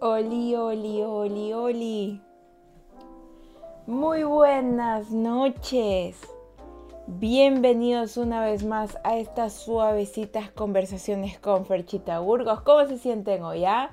[0.00, 2.20] Oli, oli, oli, oli.
[3.86, 6.20] Muy buenas noches.
[7.06, 12.62] Bienvenidos una vez más a estas suavecitas conversaciones con Ferchita Burgos.
[12.62, 13.64] ¿Cómo se sienten hoy?
[13.66, 13.90] Ah?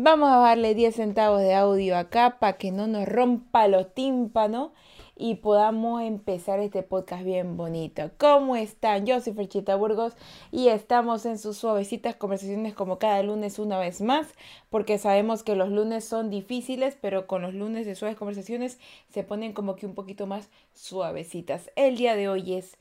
[0.00, 4.70] Vamos a darle 10 centavos de audio acá para que no nos rompa los tímpanos
[5.16, 8.08] y podamos empezar este podcast bien bonito.
[8.16, 9.06] ¿Cómo están?
[9.06, 10.12] Yo soy Ferchita Burgos
[10.52, 14.28] y estamos en sus suavecitas conversaciones como cada lunes una vez más,
[14.70, 18.78] porque sabemos que los lunes son difíciles, pero con los lunes de suaves conversaciones
[19.10, 21.72] se ponen como que un poquito más suavecitas.
[21.74, 22.76] El día de hoy es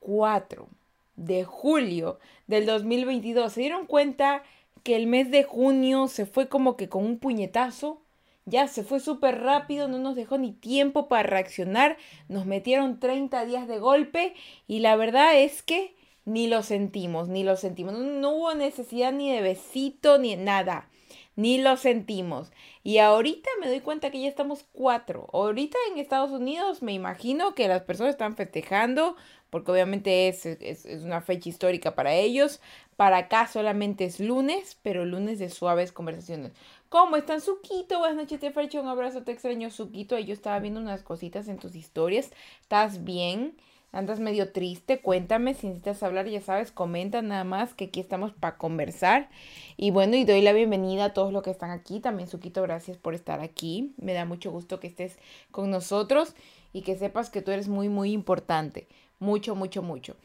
[0.00, 0.66] 4
[1.14, 2.18] de julio
[2.48, 3.52] del 2022.
[3.52, 4.42] ¿Se dieron cuenta
[4.82, 8.02] que el mes de junio se fue como que con un puñetazo?
[8.44, 13.44] Ya se fue súper rápido, no nos dejó ni tiempo para reaccionar, nos metieron 30
[13.44, 14.34] días de golpe
[14.66, 15.94] y la verdad es que
[16.28, 17.94] ni lo sentimos, ni lo sentimos.
[17.94, 20.88] No, hubo necesidad ni de besito, ni nada,
[21.36, 22.50] ni lo sentimos.
[22.84, 25.26] Y ahorita me doy cuenta que ya estamos cuatro.
[25.32, 29.16] Ahorita en Estados Unidos me imagino que las personas están festejando,
[29.50, 32.60] porque obviamente es, es, es una fecha histórica para ellos.
[32.98, 36.50] Para acá solamente es lunes, pero lunes de suaves conversaciones.
[36.88, 38.00] ¿Cómo están, Suquito?
[38.00, 38.80] Buenas noches, te Fercho.
[38.80, 40.18] Un abrazo, te extraño, Suquito.
[40.18, 42.32] Yo estaba viendo unas cositas en tus historias.
[42.60, 43.56] ¿Estás bien?
[43.92, 45.00] ¿Andas medio triste?
[45.00, 49.30] Cuéntame si necesitas hablar, ya sabes, comenta nada más que aquí estamos para conversar.
[49.76, 52.00] Y bueno, y doy la bienvenida a todos los que están aquí.
[52.00, 53.94] También, Suquito, gracias por estar aquí.
[53.96, 55.20] Me da mucho gusto que estés
[55.52, 56.34] con nosotros
[56.72, 58.88] y que sepas que tú eres muy, muy importante.
[59.20, 60.16] Mucho, mucho, mucho.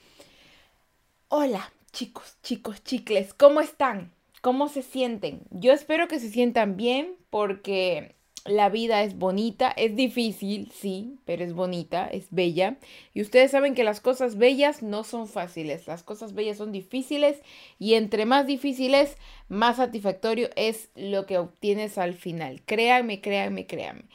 [1.29, 4.11] Hola, chicos, chicos, chicles, ¿cómo están?
[4.41, 5.43] ¿Cómo se sienten?
[5.51, 11.45] Yo espero que se sientan bien porque la vida es bonita, es difícil, sí, pero
[11.45, 12.77] es bonita, es bella.
[13.13, 17.41] Y ustedes saben que las cosas bellas no son fáciles, las cosas bellas son difíciles
[17.77, 19.15] y entre más difíciles,
[19.47, 22.63] más satisfactorio es lo que obtienes al final.
[22.65, 24.05] Créanme, créanme, créanme.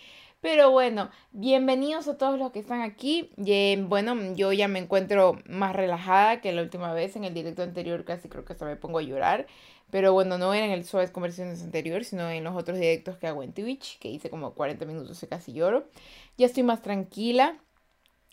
[0.40, 3.30] Pero bueno, bienvenidos a todos los que están aquí.
[3.36, 7.16] Y, bueno, yo ya me encuentro más relajada que la última vez.
[7.16, 9.48] En el directo anterior casi creo que hasta me pongo a llorar.
[9.90, 13.26] Pero bueno, no era en el Suaves Conversaciones anterior, sino en los otros directos que
[13.26, 15.88] hago en Twitch, que hice como 40 minutos y casi lloro.
[16.36, 17.58] Ya estoy más tranquila.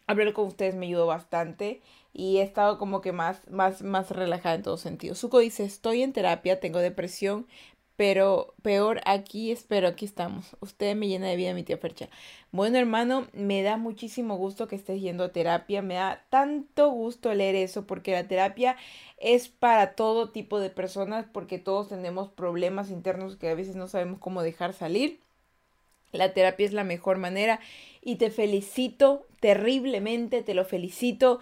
[0.06, 1.82] Hablar con ustedes me ayudó bastante
[2.14, 5.16] y he estado como que más, más, más relajada en todo sentido.
[5.16, 7.48] Suko dice, estoy en terapia, tengo depresión,
[7.96, 10.56] pero peor aquí, espero, aquí estamos.
[10.60, 12.10] Usted me llena de vida, mi tía Percha.
[12.52, 15.82] Bueno, hermano, me da muchísimo gusto que estés yendo a terapia.
[15.82, 18.76] Me da tanto gusto leer eso porque la terapia
[19.18, 23.88] es para todo tipo de personas porque todos tenemos problemas internos que a veces no
[23.88, 25.20] sabemos cómo dejar salir.
[26.12, 27.60] La terapia es la mejor manera
[28.02, 31.40] y te felicito terriblemente, te lo felicito.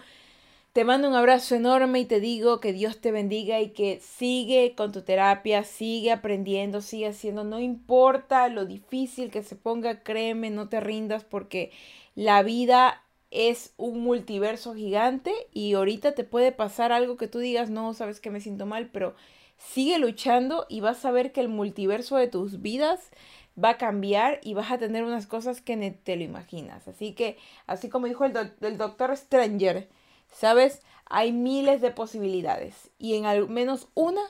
[0.74, 4.74] Te mando un abrazo enorme y te digo que Dios te bendiga y que sigue
[4.76, 10.50] con tu terapia, sigue aprendiendo, sigue haciendo, no importa lo difícil que se ponga, créeme,
[10.50, 11.70] no te rindas porque
[12.16, 17.70] la vida es un multiverso gigante y ahorita te puede pasar algo que tú digas,
[17.70, 19.14] no, sabes que me siento mal, pero
[19.56, 23.12] sigue luchando y vas a ver que el multiverso de tus vidas
[23.56, 26.88] va a cambiar y vas a tener unas cosas que ni te lo imaginas.
[26.88, 27.36] Así que,
[27.68, 29.88] así como dijo el, el doctor Stranger,
[30.34, 30.82] ¿Sabes?
[31.06, 34.22] Hay miles de posibilidades y en al menos una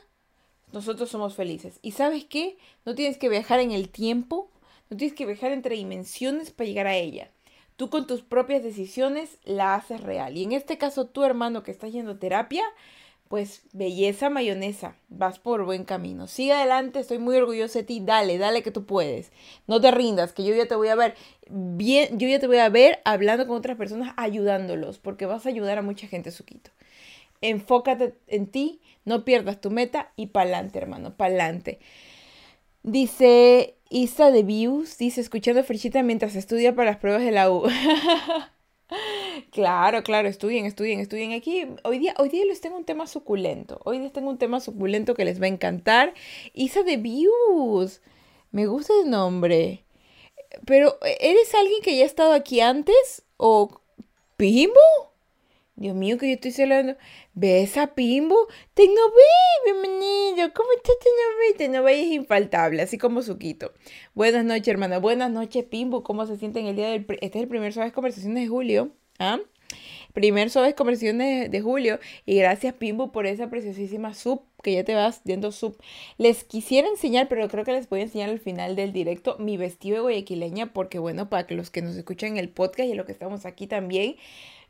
[0.72, 1.78] nosotros somos felices.
[1.82, 2.58] ¿Y sabes qué?
[2.84, 4.50] No tienes que viajar en el tiempo,
[4.90, 7.30] no tienes que viajar entre dimensiones para llegar a ella.
[7.76, 10.36] Tú con tus propias decisiones la haces real.
[10.36, 12.64] Y en este caso, tu hermano que está yendo a terapia,
[13.34, 16.28] pues belleza mayonesa, vas por buen camino.
[16.28, 19.32] Sigue adelante, estoy muy orgulloso de ti, dale, dale que tú puedes.
[19.66, 21.16] No te rindas, que yo ya te voy a ver
[21.50, 25.48] bien, yo ya te voy a ver hablando con otras personas, ayudándolos, porque vas a
[25.48, 26.70] ayudar a mucha gente, Suquito.
[27.40, 31.80] Enfócate en ti, no pierdas tu meta y pa'lante, hermano, pa'lante.
[32.84, 37.64] Dice Isa de Views, dice escuchando Frichita mientras estudia para las pruebas de la U.
[39.50, 41.32] Claro, claro, estudien, estudien, estudien.
[41.32, 43.80] Aquí hoy día, hoy día les tengo un tema suculento.
[43.84, 46.14] Hoy les tengo un tema suculento que les va a encantar.
[46.52, 48.00] Isa de Views.
[48.50, 49.84] Me gusta el nombre.
[50.66, 53.24] Pero, ¿eres alguien que ya ha estado aquí antes?
[53.36, 53.80] ¿O
[54.36, 54.80] Pimbo?
[55.76, 56.96] Dios mío, que yo estoy hablando.
[57.34, 58.46] ¿Ves a Pimbo?
[58.74, 59.22] Tecnobé,
[59.64, 60.52] bienvenido.
[60.54, 61.58] ¿Cómo estás, Tecnobé?
[61.58, 63.72] Tecnobé es infaltable, así como Suquito.
[64.14, 64.98] Buenas noches, hermana.
[64.98, 66.04] Buenas noches, Pimbo.
[66.04, 67.04] ¿Cómo se siente en el día del...
[67.20, 68.92] Este es el primer Suaves Conversaciones de julio.
[69.18, 69.38] ¿Ah?
[70.12, 71.98] Primer Suaves Conversaciones de, julio.
[72.24, 75.76] Y gracias, Pimbo, por esa preciosísima sub que ya te vas viendo sub.
[76.18, 79.56] Les quisiera enseñar, pero creo que les voy a enseñar al final del directo mi
[79.56, 82.94] vestido de guayaquileña, porque bueno, para que los que nos escuchan en el podcast y
[82.94, 84.16] los que estamos aquí también,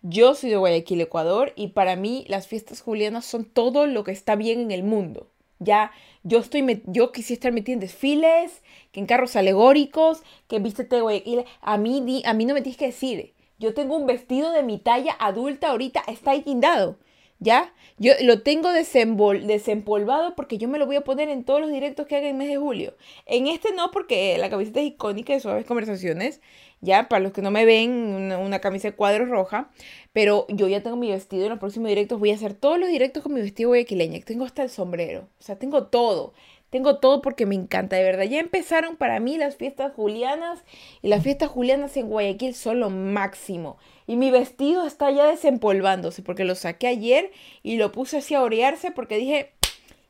[0.07, 4.13] yo soy de Guayaquil, Ecuador, y para mí las fiestas julianas son todo lo que
[4.13, 5.29] está bien en el mundo.
[5.61, 5.93] Ya,
[6.25, 8.63] yo estoy, yo quisiera estar metida en desfiles,
[8.93, 11.45] que en carros alegóricos, que vístete Guayaquil.
[11.63, 13.33] A mí, a mí no me tienes que decir.
[13.59, 16.99] Yo tengo un vestido de mi talla adulta ahorita, está ahí guindado.
[17.41, 17.75] ¿Ya?
[17.99, 22.07] Yo lo tengo desempolvado porque yo me lo voy a poner en todos los directos
[22.07, 22.97] que haga en el mes de julio.
[23.27, 26.41] En este no, porque la camiseta es icónica de Suaves Conversaciones.
[26.81, 29.71] Ya, para los que no me ven, una, camisa de cuadros roja.
[30.13, 32.19] Pero yo ya tengo mi vestido en los próximos directos.
[32.19, 34.21] Voy a hacer todos los directos con mi vestido guayaquileña.
[34.25, 35.29] Tengo hasta el sombrero.
[35.39, 36.35] O sea, tengo todo.
[36.75, 38.25] Tengo todo porque me encanta, de verdad.
[38.25, 40.65] Ya empezaron para mí las fiestas julianas
[41.03, 43.79] y las fiestas julianas en Guayaquil son lo máximo.
[44.09, 47.31] Y mi vestido está ya desempolvándose porque lo saqué ayer
[47.63, 49.53] y lo puse así a orearse porque dije,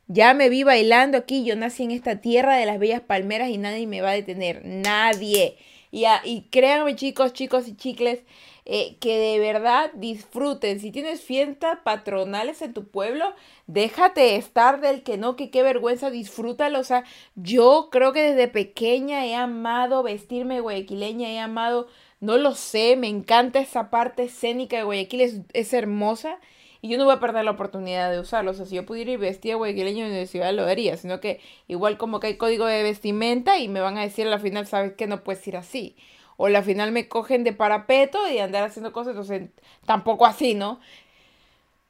[0.07, 3.59] ya me vi bailando aquí, yo nací en esta tierra de las bellas palmeras y
[3.59, 5.57] nadie me va a detener, nadie.
[5.91, 8.23] Y, y créanme chicos, chicos y chicles,
[8.65, 10.79] eh, que de verdad disfruten.
[10.79, 13.33] Si tienes fiestas patronales en tu pueblo,
[13.67, 16.79] déjate estar del que no, que qué vergüenza, disfrútalo.
[16.79, 17.03] O sea,
[17.35, 21.87] yo creo que desde pequeña he amado vestirme guayaquileña, he amado
[22.25, 26.39] no lo sé, me encanta esa parte escénica de Guayaquil, es, hermosa.
[26.81, 28.51] Y yo no voy a perder la oportunidad de usarlo.
[28.51, 30.97] O sea, si yo pudiera ir vestida guayaquileña en la universidad, lo haría.
[30.97, 34.29] Sino que igual como que hay código de vestimenta y me van a decir a
[34.29, 35.07] la final, ¿sabes qué?
[35.07, 35.95] No puedes ir así.
[36.37, 39.11] O la final me cogen de parapeto y andar haciendo cosas.
[39.11, 39.49] Entonces,
[39.85, 40.79] tampoco así, ¿no?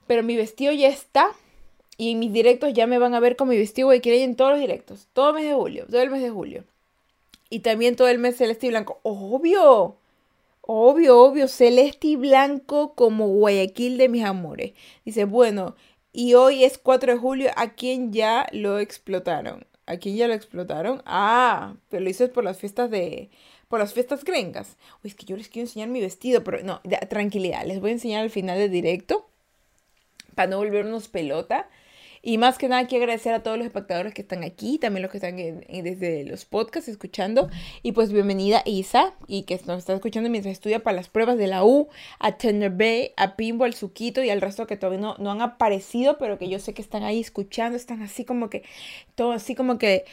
[0.07, 1.31] Pero mi vestido ya está.
[1.97, 4.59] Y mis directos ya me van a ver con mi vestido guayaquileño en todos los
[4.59, 5.07] directos.
[5.13, 5.85] Todo el mes de julio.
[5.89, 6.63] Todo el mes de julio.
[7.49, 8.99] Y también todo el mes celeste y blanco.
[9.03, 9.97] ¡Obvio!
[10.67, 14.73] Obvio, obvio, celeste y blanco como Guayaquil de mis amores.
[15.05, 15.75] Dice, bueno,
[16.11, 19.67] y hoy es 4 de julio, ¿a quién ya lo explotaron?
[19.85, 21.03] ¿A quién ya lo explotaron?
[21.05, 23.29] Ah, pero lo hice por las fiestas de...
[23.67, 24.77] Por las fiestas gringas.
[25.03, 27.93] Uy, es que yo les quiero enseñar mi vestido, pero no, tranquilidad, les voy a
[27.93, 29.27] enseñar al final del directo.
[30.35, 31.67] Para no volvernos pelota.
[32.27, 35.11] Y más que nada quiero agradecer a todos los espectadores que están aquí, también los
[35.11, 37.51] que están desde los podcasts escuchando.
[37.83, 41.45] Y pues bienvenida Isa, y que nos está escuchando mientras estudia para las pruebas de
[41.45, 41.87] la U,
[42.17, 45.43] a Tender Bay, a Pimbo, al Suquito y al resto que todavía no, no han
[45.43, 48.63] aparecido, pero que yo sé que están ahí escuchando, están así como que,
[49.13, 50.05] todo así como que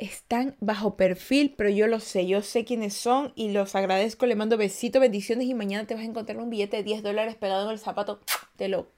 [0.00, 4.34] están bajo perfil, pero yo lo sé, yo sé quiénes son y los agradezco, le
[4.34, 7.66] mando besitos, bendiciones y mañana te vas a encontrar un billete de 10 dólares pegado
[7.66, 8.20] en el zapato,
[8.56, 8.88] te lo,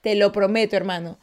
[0.00, 1.18] te lo prometo, hermano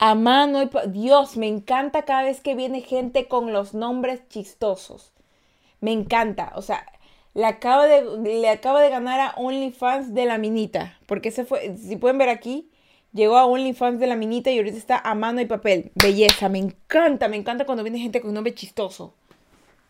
[0.00, 0.70] a mano.
[0.88, 5.12] Dios, me encanta cada vez que viene gente con los nombres chistosos.
[5.80, 6.52] Me encanta.
[6.56, 6.86] O sea,
[7.34, 10.98] le acaba de, le acaba de ganar a OnlyFans de la minita.
[11.06, 12.70] Porque se fue, si pueden ver aquí,
[13.12, 15.92] llegó a OnlyFans de la minita y ahorita está a mano y papel.
[15.94, 19.14] Belleza, me encanta, me encanta cuando viene gente con un nombre chistoso.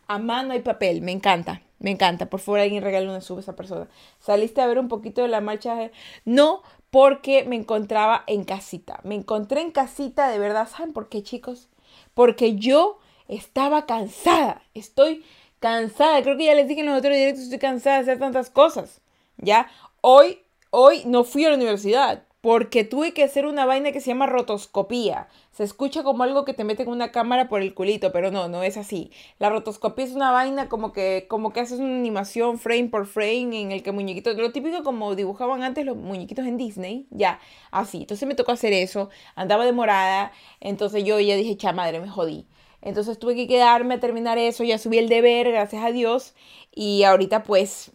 [0.06, 2.26] A mano y papel, me encanta, me encanta.
[2.26, 3.88] Por favor, alguien regale una sub a esa persona.
[4.18, 5.90] ¿Saliste a ver un poquito de la marcha?
[6.24, 9.00] No, porque me encontraba en casita.
[9.04, 11.68] Me encontré en casita de verdad, ¿saben por qué, chicos?
[12.14, 14.62] Porque yo estaba cansada.
[14.74, 15.24] Estoy
[15.60, 16.22] cansada.
[16.22, 19.00] Creo que ya les dije en los otros directos, estoy cansada de hacer tantas cosas.
[19.36, 19.68] ¿Ya?
[20.00, 20.40] Hoy,
[20.70, 24.26] hoy no fui a la universidad porque tuve que hacer una vaina que se llama
[24.26, 25.28] rotoscopía.
[25.52, 28.62] Se escucha como algo que te meten una cámara por el culito, pero no, no
[28.62, 29.10] es así.
[29.38, 33.60] La rotoscopía es una vaina como que, como que haces una animación frame por frame
[33.60, 37.40] en el que muñequitos, lo típico como dibujaban antes los muñequitos en Disney, ya,
[37.70, 37.98] así.
[37.98, 42.46] Entonces me tocó hacer eso, andaba demorada, entonces yo ya dije, cha madre, me jodí.
[42.82, 46.34] Entonces tuve que quedarme a terminar eso, ya subí el deber, gracias a Dios,
[46.74, 47.92] y ahorita pues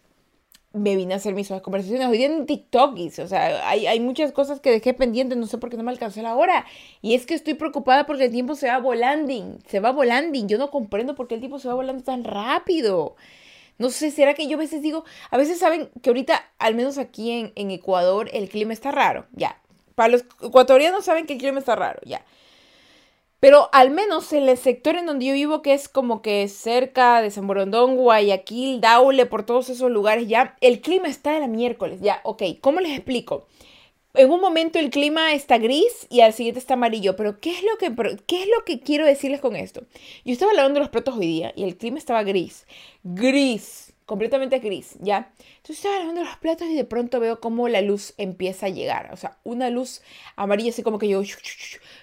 [0.76, 2.06] me vine a hacer mis conversaciones.
[2.06, 5.58] Hoy día en TikTok, o sea, hay, hay, muchas cosas que dejé pendientes, no sé
[5.58, 6.66] por qué no me alcancé la hora.
[7.02, 10.38] Y es que estoy preocupada porque el tiempo se va volando, se va volando.
[10.46, 13.16] Yo no comprendo por qué el tiempo se va volando tan rápido.
[13.78, 16.98] No sé, ¿será que yo a veces digo, a veces saben que ahorita, al menos
[16.98, 19.60] aquí en, en Ecuador, el clima está raro, ya.
[19.94, 22.24] Para los ecuatorianos saben que el clima está raro, ya.
[23.38, 27.20] Pero al menos en el sector en donde yo vivo, que es como que cerca
[27.20, 31.46] de San Borondón, Guayaquil, Daule, por todos esos lugares, ya el clima está de la
[31.46, 32.00] miércoles.
[32.00, 33.46] Ya, ok, ¿cómo les explico?
[34.14, 37.62] En un momento el clima está gris y al siguiente está amarillo, pero ¿qué es
[37.62, 37.94] lo que,
[38.26, 39.82] qué es lo que quiero decirles con esto?
[40.24, 42.66] Yo estaba lavando los platos hoy día y el clima estaba gris.
[43.04, 45.32] Gris completamente gris, ¿ya?
[45.56, 49.10] Entonces estaba lavando los platos y de pronto veo cómo la luz empieza a llegar,
[49.12, 50.00] o sea, una luz
[50.36, 51.20] amarilla así como que yo,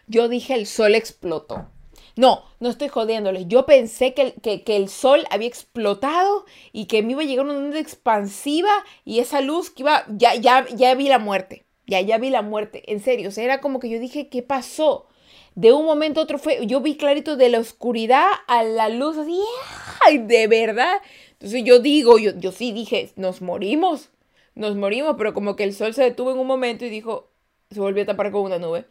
[0.07, 1.67] yo dije el sol explotó.
[2.15, 3.47] No, no estoy jodiéndoles.
[3.47, 7.57] Yo pensé que, que, el sol había explotado y que me iba a llegar una
[7.57, 8.71] onda expansiva
[9.03, 11.65] y esa luz que iba, ya, ya, ya vi la muerte.
[11.87, 12.83] Ya, ya vi la muerte.
[12.91, 15.07] En serio, o sea, era como que yo dije, ¿qué pasó?
[15.55, 19.17] De un momento a otro fue, yo vi clarito de la oscuridad a la luz,
[19.17, 19.39] así,
[20.05, 20.19] ¡ay!
[20.19, 20.97] De verdad.
[21.33, 24.09] Entonces yo digo, yo, yo sí dije, nos morimos,
[24.55, 27.31] nos morimos, pero como que el sol se detuvo en un momento y dijo,
[27.69, 28.85] se volvió a tapar con una nube.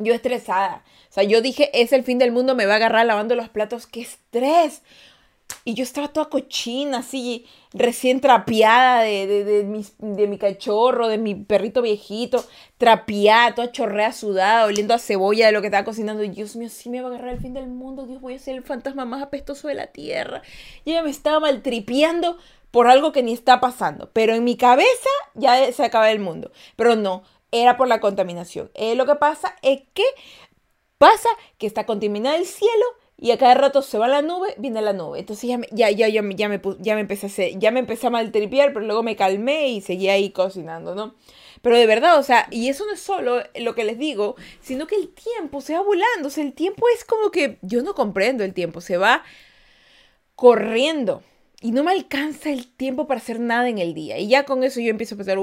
[0.00, 0.82] Yo estresada.
[1.08, 3.48] O sea, yo dije, es el fin del mundo, me va a agarrar lavando los
[3.48, 3.86] platos.
[3.86, 4.82] ¡Qué estrés!
[5.64, 11.34] Y yo estaba toda cochina, así, recién trapeada de, de, de, mi, cachorro, de mi
[11.34, 12.44] perrito viejito,
[12.78, 16.22] trapeada, toda chorrea sudada, oliendo a cebolla de lo que estaba cocinando.
[16.22, 18.56] Dios mío, sí me va a agarrar el fin del mundo, Dios, voy a ser
[18.56, 20.42] el fantasma más apestoso de la tierra.
[20.84, 22.38] Y ella me estaba maltripeando
[22.70, 24.10] por algo que ni está pasando.
[24.12, 26.52] Pero en mi cabeza ya se acaba el mundo.
[26.76, 28.70] Pero no, era por la contaminación.
[28.74, 30.04] Eh, lo que pasa es que
[30.98, 31.28] pasa
[31.58, 32.84] que está contaminado el cielo
[33.16, 35.18] y a cada rato se va la nube, viene la nube.
[35.18, 38.06] Entonces ya, ya, ya, ya, ya, me, ya me empecé a hacer, ya me empecé
[38.06, 41.14] a maltripear, pero luego me calmé y seguí ahí cocinando, ¿no?
[41.62, 44.86] Pero de verdad, o sea, y eso no es solo lo que les digo, sino
[44.86, 46.28] que el tiempo se va volando.
[46.28, 49.22] O sea, el tiempo es como que yo no comprendo el tiempo, se va
[50.34, 51.22] corriendo.
[51.60, 54.18] Y no me alcanza el tiempo para hacer nada en el día.
[54.18, 55.38] Y ya con eso yo empiezo a pensar,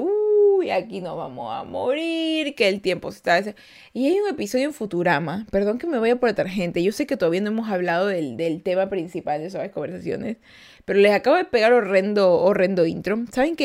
[0.57, 3.55] uy, aquí nos vamos a morir, que el tiempo se está...
[3.93, 7.05] Y hay un episodio en Futurama, perdón que me vaya por la tarjeta, yo sé
[7.05, 10.37] que todavía no hemos hablado del, del tema principal de esas conversaciones,
[10.85, 13.17] pero les acabo de pegar horrendo, horrendo intro.
[13.31, 13.55] ¿Saben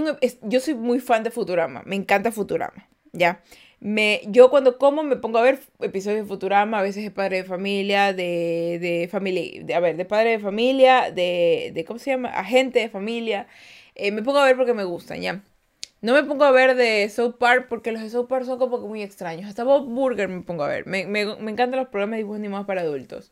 [0.00, 3.42] un, yo soy muy fan de Futurama, me encanta Futurama, ¿ya?
[3.80, 7.38] Me, yo cuando como me pongo a ver episodios de Futurama, a veces de Padre
[7.38, 11.98] de Familia, de, de familia, de, a ver, de Padre de Familia, de, de ¿cómo
[11.98, 12.28] se llama?
[12.28, 13.48] Agente de Familia.
[13.96, 15.42] Eh, me pongo a ver porque me gustan, ¿ya?
[16.02, 18.80] No me pongo a ver de South Park porque los de South Park son como
[18.80, 19.48] que muy extraños.
[19.48, 20.86] Hasta Bob Burger me pongo a ver.
[20.86, 23.30] Me, me, me encantan los programas de dibujos animados para adultos.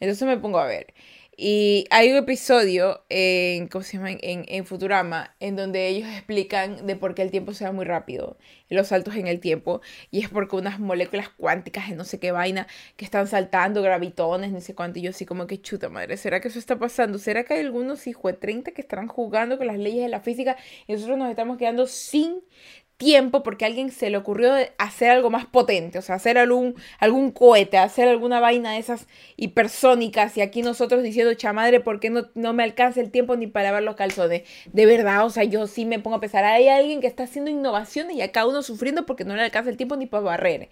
[0.00, 0.94] Entonces me pongo a ver.
[1.38, 4.10] Y hay un episodio en, ¿cómo se llama?
[4.10, 7.84] En, en, Futurama en donde ellos explican de por qué el tiempo se va muy
[7.84, 8.38] rápido,
[8.70, 12.32] los saltos en el tiempo, y es porque unas moléculas cuánticas de no sé qué
[12.32, 12.66] vaina
[12.96, 16.40] que están saltando, gravitones, no sé cuánto, y yo así como que chuta madre, ¿será
[16.40, 17.18] que eso está pasando?
[17.18, 20.20] ¿Será que hay algunos hijos de 30 que estarán jugando con las leyes de la
[20.20, 22.40] física y nosotros nos estamos quedando sin
[22.96, 26.74] tiempo porque a alguien se le ocurrió hacer algo más potente, o sea, hacer algún,
[27.32, 32.28] cohete, hacer alguna vaina de esas hipersónicas y aquí nosotros diciendo, chamadre, ¿por qué no,
[32.34, 34.42] no me alcanza el tiempo ni para lavar los calzones?
[34.72, 37.50] De verdad, o sea, yo sí me pongo a pensar, hay alguien que está haciendo
[37.50, 40.68] innovaciones y acá uno sufriendo porque no le alcanza el tiempo ni para barrer.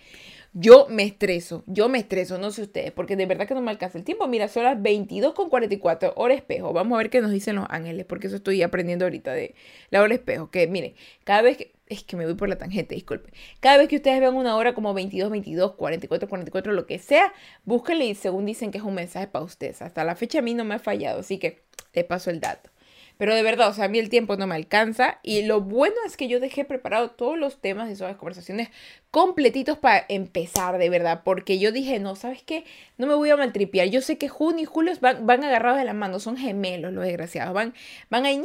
[0.57, 3.73] Yo me estreso, yo me estreso, no sé ustedes, porque de verdad que no me
[3.73, 4.29] alcanza el tiempo.
[4.29, 6.73] Mira, son las 22 con 44, hora espejo.
[6.73, 9.57] Vamos a ver qué nos dicen los ángeles, porque eso estoy aprendiendo ahorita de
[9.91, 10.53] la hora espejo.
[10.53, 13.33] Que miren, cada vez que, es que me voy por la tangente, disculpe.
[13.61, 17.33] Cada vez que ustedes vean una hora como 22, 22, 44, 44, lo que sea,
[17.65, 19.83] búsquenle y según dicen que es un mensaje para ustedes.
[19.83, 21.63] Hasta la fecha a mí no me ha fallado, así que
[21.93, 22.71] te paso el dato.
[23.17, 25.21] Pero de verdad, o sea, a mí el tiempo no me alcanza.
[25.23, 28.71] Y lo bueno es que yo dejé preparado todos los temas de esas conversaciones
[29.11, 31.23] completitos para empezar, de verdad.
[31.25, 32.65] Porque yo dije, no, ¿sabes qué?
[32.99, 33.89] No me voy a maltripear.
[33.89, 36.19] Yo sé que junio y julio van, van agarrados de la mano.
[36.19, 37.55] Son gemelos los desgraciados.
[37.55, 37.75] Van,
[38.11, 38.43] van ahí,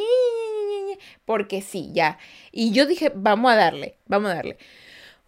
[1.26, 2.20] porque sí, ya.
[2.52, 4.58] Y yo dije, vamos a darle, vamos a darle.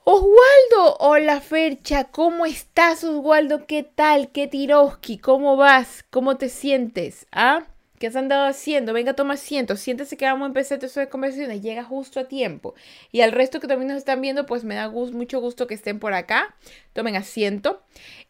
[0.04, 3.68] Oswaldo, hola Fercha, ¿cómo estás Oswaldo?
[3.68, 4.32] ¿Qué tal?
[4.32, 5.20] ¿Qué tiroski?
[5.20, 6.04] ¿Cómo vas?
[6.10, 7.28] ¿Cómo te sientes?
[7.32, 7.71] ¿Ah?
[8.02, 8.94] ¿Qué has andado haciendo?
[8.94, 9.78] Venga, toma asiento.
[9.78, 11.62] Siéntese que vamos a empezar estas conversaciones.
[11.62, 12.74] Llega justo a tiempo.
[13.12, 16.00] Y al resto que también nos están viendo, pues me da mucho gusto que estén
[16.00, 16.56] por acá.
[16.94, 17.84] Tomen asiento.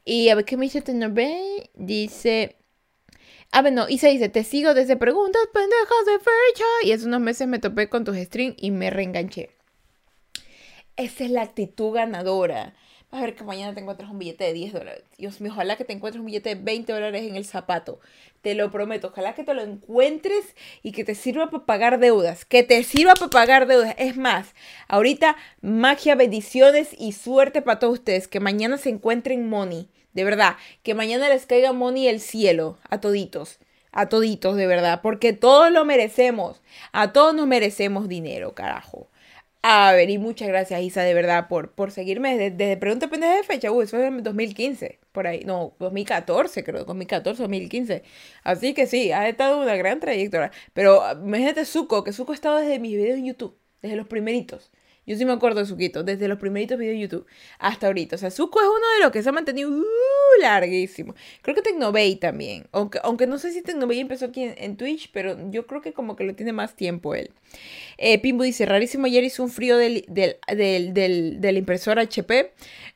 [0.03, 2.57] Y a ver qué me dice ve Dice.
[3.53, 6.65] A ver, no, y se dice, te sigo desde preguntas pendejas de fecha.
[6.83, 9.51] Y hace unos meses me topé con tus streams y me reenganché.
[10.97, 12.73] Esa es la actitud ganadora
[13.11, 15.03] a ver que mañana te encuentres un billete de 10 dólares.
[15.17, 17.99] Dios mío, ojalá que te encuentres un billete de 20 dólares en el zapato.
[18.41, 19.07] Te lo prometo.
[19.07, 22.45] Ojalá que te lo encuentres y que te sirva para pagar deudas.
[22.45, 23.95] Que te sirva para pagar deudas.
[23.97, 24.55] Es más,
[24.87, 28.29] ahorita magia, bendiciones y suerte para todos ustedes.
[28.29, 29.89] Que mañana se encuentren money.
[30.13, 30.55] De verdad.
[30.81, 32.77] Que mañana les caiga money el cielo.
[32.89, 33.59] A toditos.
[33.91, 35.01] A toditos, de verdad.
[35.03, 36.61] Porque todos lo merecemos.
[36.93, 39.09] A todos nos merecemos dinero, carajo.
[39.63, 43.35] A ver, y muchas gracias, Isa, de verdad, por, por seguirme desde, desde Pregunta Pendeja
[43.35, 43.71] de Fecha.
[43.71, 45.43] Uy, eso es en 2015, por ahí.
[45.45, 48.03] No, 2014, creo, 2014, 2015.
[48.43, 50.51] Así que sí, ha estado una gran trayectoria.
[50.73, 54.71] Pero imagínate Zuko, que Zuko ha estado desde mis videos en YouTube, desde los primeritos.
[55.05, 57.27] Yo sí me acuerdo de Suquito, desde los primeritos videos de YouTube
[57.58, 58.15] hasta ahorita.
[58.15, 59.84] O sea, Suco es uno de los que se ha mantenido uh,
[60.39, 61.15] larguísimo.
[61.41, 62.67] Creo que Tecnovey también.
[62.72, 66.15] Aunque, aunque no sé si Tecnovey empezó aquí en, Twitch, pero yo creo que como
[66.15, 67.31] que lo tiene más tiempo él.
[67.98, 72.53] Eh, Pimbu dice, rarísimo, ayer hizo un frío del, del, del, del, del impresor HP.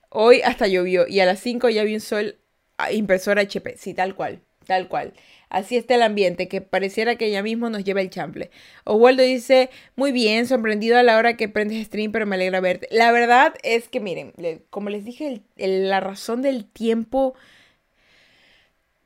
[0.10, 2.38] Hoy hasta llovió y a las 5 ya vi un sol
[2.78, 3.78] ah, impresora HP.
[3.78, 5.14] Sí, tal cual, tal cual.
[5.56, 8.52] Así está el ambiente, que pareciera que ella mismo nos lleva el chample.
[8.84, 12.90] Oswaldo dice, muy bien, sorprendido a la hora que prendes stream, pero me alegra verte.
[12.92, 14.34] La verdad es que, miren,
[14.70, 17.36] como les dije, la razón del tiempo...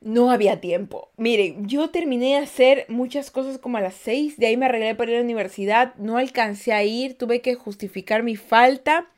[0.00, 1.12] No había tiempo.
[1.18, 4.96] Miren, yo terminé de hacer muchas cosas como a las 6, de ahí me arreglé
[4.96, 9.08] para ir a la universidad, no alcancé a ir, tuve que justificar mi falta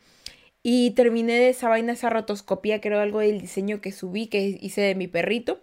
[0.62, 4.82] Y terminé de esa vaina, esa rotoscopía, creo algo del diseño que subí, que hice
[4.82, 5.60] de mi perrito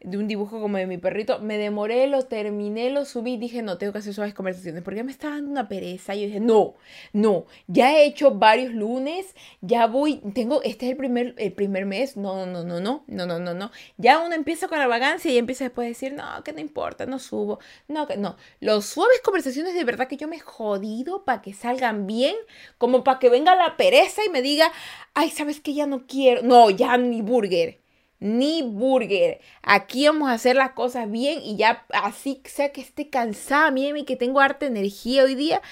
[0.00, 1.38] de un dibujo como de mi perrito.
[1.40, 3.36] Me demoré, lo terminé, lo subí.
[3.36, 4.82] Dije, no, tengo que hacer suaves conversaciones.
[4.82, 6.14] Porque me estaba dando una pereza.
[6.14, 6.74] Y yo dije, no,
[7.12, 7.46] no.
[7.66, 9.34] Ya he hecho varios lunes.
[9.60, 10.18] Ya voy.
[10.34, 10.62] Tengo.
[10.62, 12.16] Este es el primer, el primer mes.
[12.16, 13.04] No, no, no, no.
[13.06, 13.70] No, no, no, no.
[13.96, 17.06] Ya uno empieza con la vagancia y empieza después a decir, no, que no importa,
[17.06, 17.58] no subo.
[17.88, 18.36] No, que no.
[18.60, 22.36] Los suaves conversaciones de verdad que yo me he jodido para que salgan bien.
[22.78, 24.70] Como para que venga la pereza y me diga,
[25.14, 26.42] ay, ¿sabes que ya no quiero?
[26.42, 27.85] No, ya ni burger
[28.20, 29.40] ni burger.
[29.62, 34.04] Aquí vamos a hacer las cosas bien y ya así sea que esté cansada, miren
[34.04, 35.62] que tengo harta energía hoy día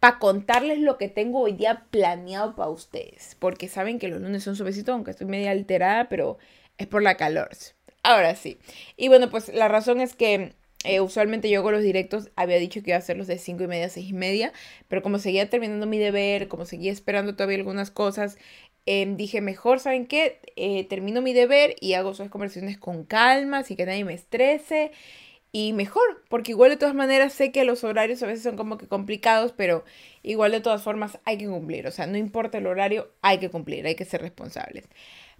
[0.00, 3.36] para contarles lo que tengo hoy día planeado para ustedes.
[3.38, 6.38] Porque saben que los lunes son suavecitos, aunque estoy media alterada, pero
[6.76, 7.48] es por la calor.
[8.02, 8.58] Ahora sí.
[8.96, 12.82] Y bueno, pues la razón es que eh, usualmente yo con los directos había dicho
[12.82, 14.52] que iba a hacerlos de 5 y media a 6 y media,
[14.88, 18.36] pero como seguía terminando mi deber, como seguía esperando todavía algunas cosas,
[18.86, 20.40] Em, dije, mejor, ¿saben qué?
[20.56, 24.92] Eh, termino mi deber y hago esas conversaciones con calma, así que nadie me estrese.
[25.52, 28.76] Y mejor, porque igual de todas maneras sé que los horarios a veces son como
[28.78, 29.84] que complicados, pero
[30.22, 31.86] igual de todas formas hay que cumplir.
[31.86, 34.86] O sea, no importa el horario, hay que cumplir, hay que ser responsables.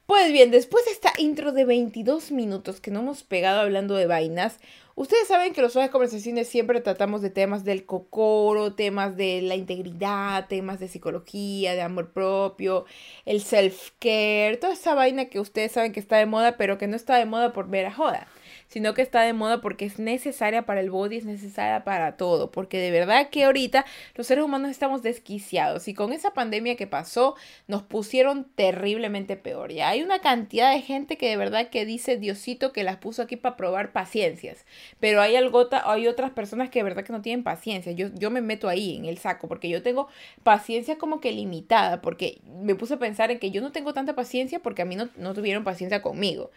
[0.06, 4.06] Pues bien, después de esta intro de 22 minutos que no hemos pegado hablando de
[4.06, 4.58] vainas,
[4.94, 9.54] ustedes saben que los de conversaciones siempre tratamos de temas del cocoro, temas de la
[9.54, 12.84] integridad, temas de psicología, de amor propio,
[13.24, 16.96] el self-care, toda esa vaina que ustedes saben que está de moda, pero que no
[16.96, 18.28] está de moda por ver a joda
[18.74, 22.50] sino que está de moda porque es necesaria para el body, es necesaria para todo,
[22.50, 23.84] porque de verdad que ahorita
[24.16, 27.36] los seres humanos estamos desquiciados y con esa pandemia que pasó
[27.68, 29.70] nos pusieron terriblemente peor.
[29.70, 33.22] Y hay una cantidad de gente que de verdad que dice Diosito que las puso
[33.22, 34.66] aquí para probar paciencias,
[34.98, 37.92] pero hay algo, hay otras personas que de verdad que no tienen paciencia.
[37.92, 40.08] Yo, yo me meto ahí en el saco porque yo tengo
[40.42, 44.16] paciencia como que limitada, porque me puse a pensar en que yo no tengo tanta
[44.16, 46.50] paciencia porque a mí no, no tuvieron paciencia conmigo.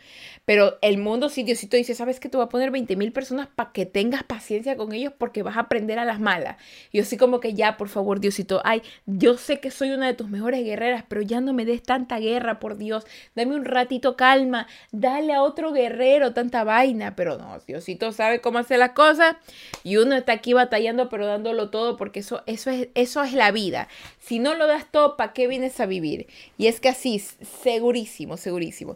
[0.46, 3.50] Pero el mundo sí, Diosito dice, sabes que te voy a poner 20 mil personas
[3.54, 6.56] para que tengas paciencia con ellos porque vas a aprender a las malas.
[6.94, 10.14] Yo así como que ya, por favor, Diosito, ay, yo sé que soy una de
[10.14, 13.06] tus mejores guerreras, pero ya no me des tanta guerra, por Dios.
[13.36, 17.14] Dame un ratito calma, dale a otro guerrero tanta vaina.
[17.18, 19.36] Pero no, Diosito sabe cómo hacer las cosas
[19.84, 23.52] y uno está aquí batallando, pero dándolo todo porque eso, eso, es, eso es la
[23.52, 23.90] vida.
[24.20, 26.28] Si no lo das todo, ¿para qué vienes a vivir?
[26.58, 28.96] Y es que así, segurísimo, segurísimo.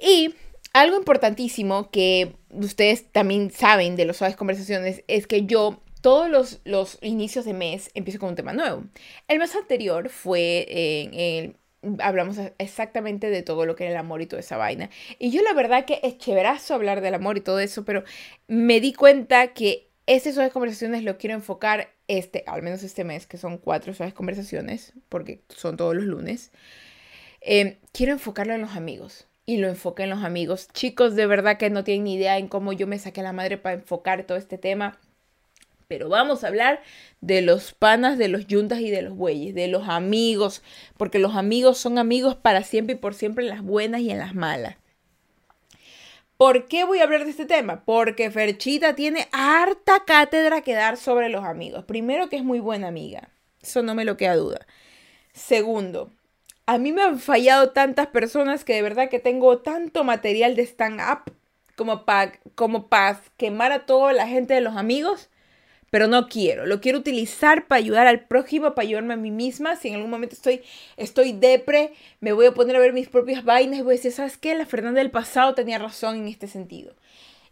[0.00, 0.34] Y
[0.74, 6.60] algo importantísimo que ustedes también saben de los suaves conversaciones es que yo todos los,
[6.64, 8.84] los, inicios de mes empiezo con un tema nuevo.
[9.26, 11.56] El mes anterior fue en el
[12.00, 14.90] hablamos exactamente de todo lo que era el amor y toda esa vaina.
[15.18, 18.04] Y yo la verdad que es chéverazo hablar del amor y todo eso, pero
[18.48, 23.26] me di cuenta que este suaves conversaciones lo quiero enfocar este, al menos este mes,
[23.26, 26.50] que son cuatro suaves conversaciones, porque son todos los lunes.
[27.42, 30.68] Eh, quiero enfocarlo en los amigos y lo enfoqué en los amigos.
[30.72, 33.58] Chicos, de verdad que no tienen ni idea en cómo yo me saqué la madre
[33.58, 34.98] para enfocar todo este tema.
[35.86, 36.82] Pero vamos a hablar
[37.20, 40.62] de los panas, de los yuntas y de los bueyes, de los amigos,
[40.96, 44.18] porque los amigos son amigos para siempre y por siempre en las buenas y en
[44.18, 44.76] las malas.
[46.36, 47.84] ¿Por qué voy a hablar de este tema?
[47.84, 51.84] Porque Ferchita tiene harta cátedra que dar sobre los amigos.
[51.84, 53.28] Primero que es muy buena amiga,
[53.62, 54.66] eso no me lo queda duda.
[55.32, 56.10] Segundo,
[56.66, 60.62] a mí me han fallado tantas personas que de verdad que tengo tanto material de
[60.62, 61.32] stand-up
[61.76, 62.88] como para como
[63.36, 65.28] quemar a toda la gente de los amigos,
[65.90, 66.66] pero no quiero.
[66.66, 69.76] Lo quiero utilizar para ayudar al prójimo, para ayudarme a mí misma.
[69.76, 70.62] Si en algún momento estoy,
[70.96, 74.12] estoy depre, me voy a poner a ver mis propias vainas y voy a decir,
[74.12, 74.54] ¿sabes qué?
[74.54, 76.94] La Fernanda del pasado tenía razón en este sentido.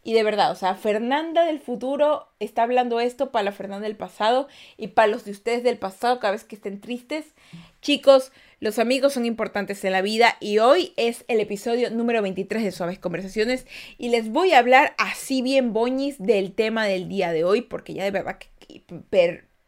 [0.05, 3.97] Y de verdad, o sea, Fernanda del futuro está hablando esto para la Fernanda del
[3.97, 7.35] pasado y para los de ustedes del pasado cada vez que estén tristes.
[7.81, 12.65] Chicos, los amigos son importantes en la vida y hoy es el episodio número 23
[12.65, 17.33] de Suaves Conversaciones y les voy a hablar así bien boñis del tema del día
[17.33, 18.83] de hoy porque ya de verdad que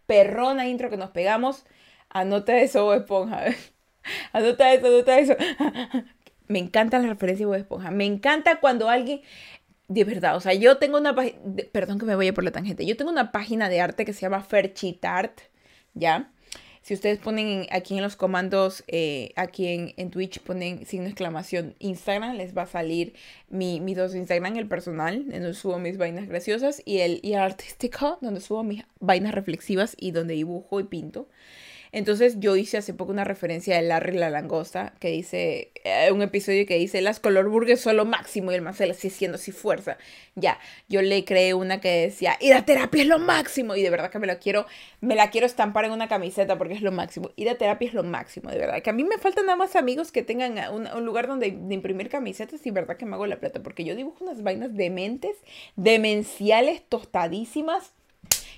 [0.07, 1.65] perrona intro que nos pegamos.
[2.09, 3.45] Anota eso, Esponja.
[4.33, 5.37] anota eso, anota eso.
[6.47, 7.91] Me encanta la referencia de Bob Esponja.
[7.91, 9.23] Me encanta cuando alguien
[9.89, 11.39] de verdad, o sea, yo tengo una página,
[11.73, 14.23] perdón que me vaya por la tangente, yo tengo una página de arte que se
[14.23, 15.41] llama Ferchitart,
[15.95, 16.31] ¿ya?
[16.85, 21.75] Si ustedes ponen aquí en los comandos, eh, aquí en, en, Twitch ponen signo exclamación
[21.79, 23.15] Instagram, les va a salir
[23.49, 27.41] mi, mis dos Instagram, el personal, donde subo mis vainas graciosas, y el, y el
[27.41, 31.27] artístico, donde subo mis vainas reflexivas y donde dibujo y pinto.
[31.95, 36.23] Entonces yo hice hace poco una referencia de Larry la langosta, que dice, eh, un
[36.23, 39.53] episodio que dice, las color burgues son lo máximo y el Marcelo así siendo así
[39.53, 39.97] fuerza.
[40.35, 43.77] Ya, yo le creé una que decía, ir a terapia es lo máximo.
[43.77, 44.67] Y de verdad que me la quiero,
[45.01, 47.31] me la quiero estampar en una camiseta porque es lo máximo.
[47.37, 48.83] Ir a terapia es lo máximo, de verdad.
[48.83, 51.75] Que a mí me faltan nada más amigos que tengan un, un lugar donde de
[51.75, 53.63] imprimir camisetas y verdad que me hago la plata.
[53.63, 55.37] Porque yo dibujo unas vainas dementes,
[55.77, 57.93] demenciales, tostadísimas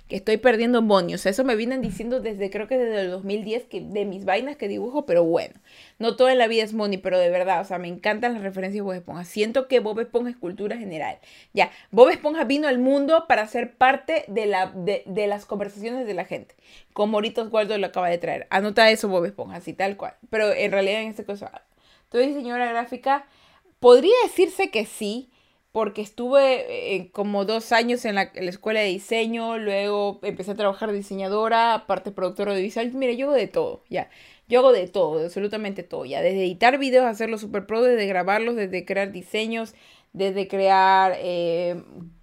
[0.08, 0.82] que estoy perdiendo
[1.18, 4.56] sea, eso me vienen diciendo desde, creo que desde el 2010, que de mis vainas
[4.56, 5.54] que dibujo, pero bueno,
[5.98, 8.42] no todo en la vida es money, pero de verdad, o sea, me encantan las
[8.42, 9.24] referencias de Bob Esponja.
[9.24, 11.18] Siento que Bob Esponja es cultura general.
[11.52, 16.14] Ya, Bob Esponja vino al mundo para ser parte de, la, de, las conversaciones de
[16.14, 16.54] la gente,
[16.92, 18.46] como ahorita Oswaldo lo acaba de traer.
[18.50, 20.14] Anota eso, Bob Esponja, así tal cual.
[20.30, 21.50] Pero en realidad en este caso,
[22.10, 23.26] ¿tú diseñadora gráfica?
[23.80, 25.30] Podría decirse que sí,
[25.76, 30.90] porque estuve eh, como dos años en la, escuela de diseño, luego empecé a trabajar
[30.90, 32.90] diseñadora, aparte productora audiovisual.
[32.94, 34.08] Mire, yo hago de todo, ya.
[34.48, 36.22] Yo hago de todo, absolutamente todo, ya.
[36.22, 39.74] Desde editar videos, hacerlos super pro, desde grabarlos, desde crear diseños,
[40.14, 41.82] desde crear eh,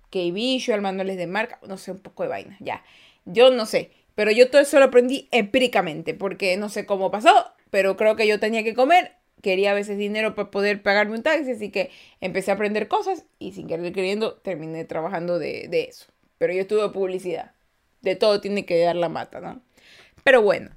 [0.10, 2.84] K-Visual, manuales de marca, no sé, un poco de vaina, ya.
[3.26, 7.54] Yo no sé, pero yo todo eso lo aprendí empíricamente, porque no sé cómo pasó,
[7.70, 9.12] pero creo que yo tenía que comer
[9.44, 13.26] quería a veces dinero para poder pagarme un taxi, así que empecé a aprender cosas
[13.38, 16.08] y sin querer queriendo terminé trabajando de, de eso.
[16.40, 17.52] Pero yo estuve publicidad.
[18.02, 19.62] De todo tiene que dar la mata, ¿no?
[20.24, 20.72] Pero bueno,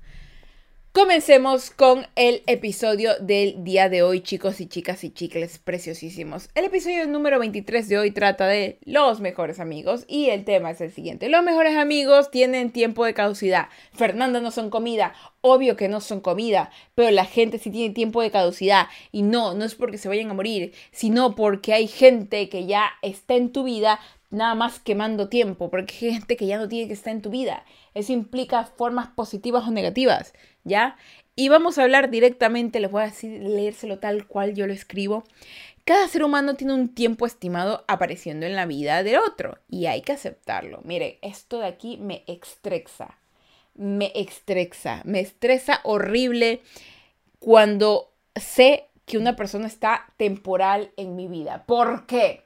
[0.97, 6.49] Comencemos con el episodio del día de hoy, chicos y chicas y chicles preciosísimos.
[6.55, 10.81] El episodio número 23 de hoy trata de los mejores amigos y el tema es
[10.81, 11.29] el siguiente.
[11.29, 13.69] Los mejores amigos tienen tiempo de caducidad.
[13.93, 15.13] Fernanda no son comida.
[15.43, 18.87] Obvio que no son comida, pero la gente sí tiene tiempo de caducidad.
[19.13, 22.89] Y no, no es porque se vayan a morir, sino porque hay gente que ya
[23.03, 24.01] está en tu vida
[24.37, 27.31] nada más quemando tiempo, porque hay gente que ya no tiene que estar en tu
[27.31, 27.65] vida.
[27.95, 30.97] Eso implica formas positivas o negativas, ¿ya?
[31.35, 35.25] Y vamos a hablar directamente, les voy a decir, leérselo tal cual yo lo escribo.
[35.85, 40.03] Cada ser humano tiene un tiempo estimado apareciendo en la vida del otro y hay
[40.03, 40.81] que aceptarlo.
[40.85, 43.19] Mire, esto de aquí me estresa,
[43.75, 46.63] me estresa, me estresa horrible
[47.39, 51.65] cuando sé que una persona está temporal en mi vida.
[51.67, 52.46] ¿Por qué?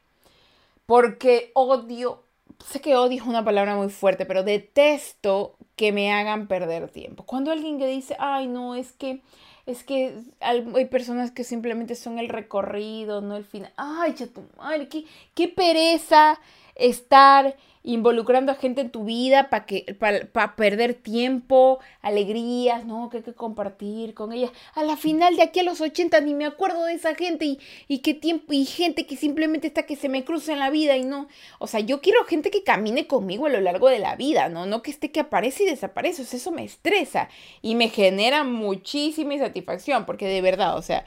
[0.91, 2.25] Porque odio,
[2.67, 7.25] sé que odio es una palabra muy fuerte, pero detesto que me hagan perder tiempo.
[7.25, 9.23] Cuando alguien que dice, ay, no, es que,
[9.67, 13.73] es que hay personas que simplemente son el recorrido, no el final.
[13.77, 15.05] Ay, chato, madre, qué,
[15.37, 16.41] qué pereza
[16.75, 23.09] estar involucrando a gente en tu vida para que para perder tiempo, alegrías, ¿no?
[23.09, 24.51] Que hay que compartir con ellas.
[24.75, 27.59] A la final de aquí a los 80 ni me acuerdo de esa gente y,
[27.89, 30.97] y qué tiempo y gente que simplemente está que se me cruza en la vida
[30.97, 34.17] y no, o sea, yo quiero gente que camine conmigo a lo largo de la
[34.17, 34.67] vida, ¿no?
[34.67, 37.29] No que esté que aparece y desaparece, o sea, eso me estresa
[37.63, 41.05] y me genera muchísima insatisfacción porque de verdad, o sea,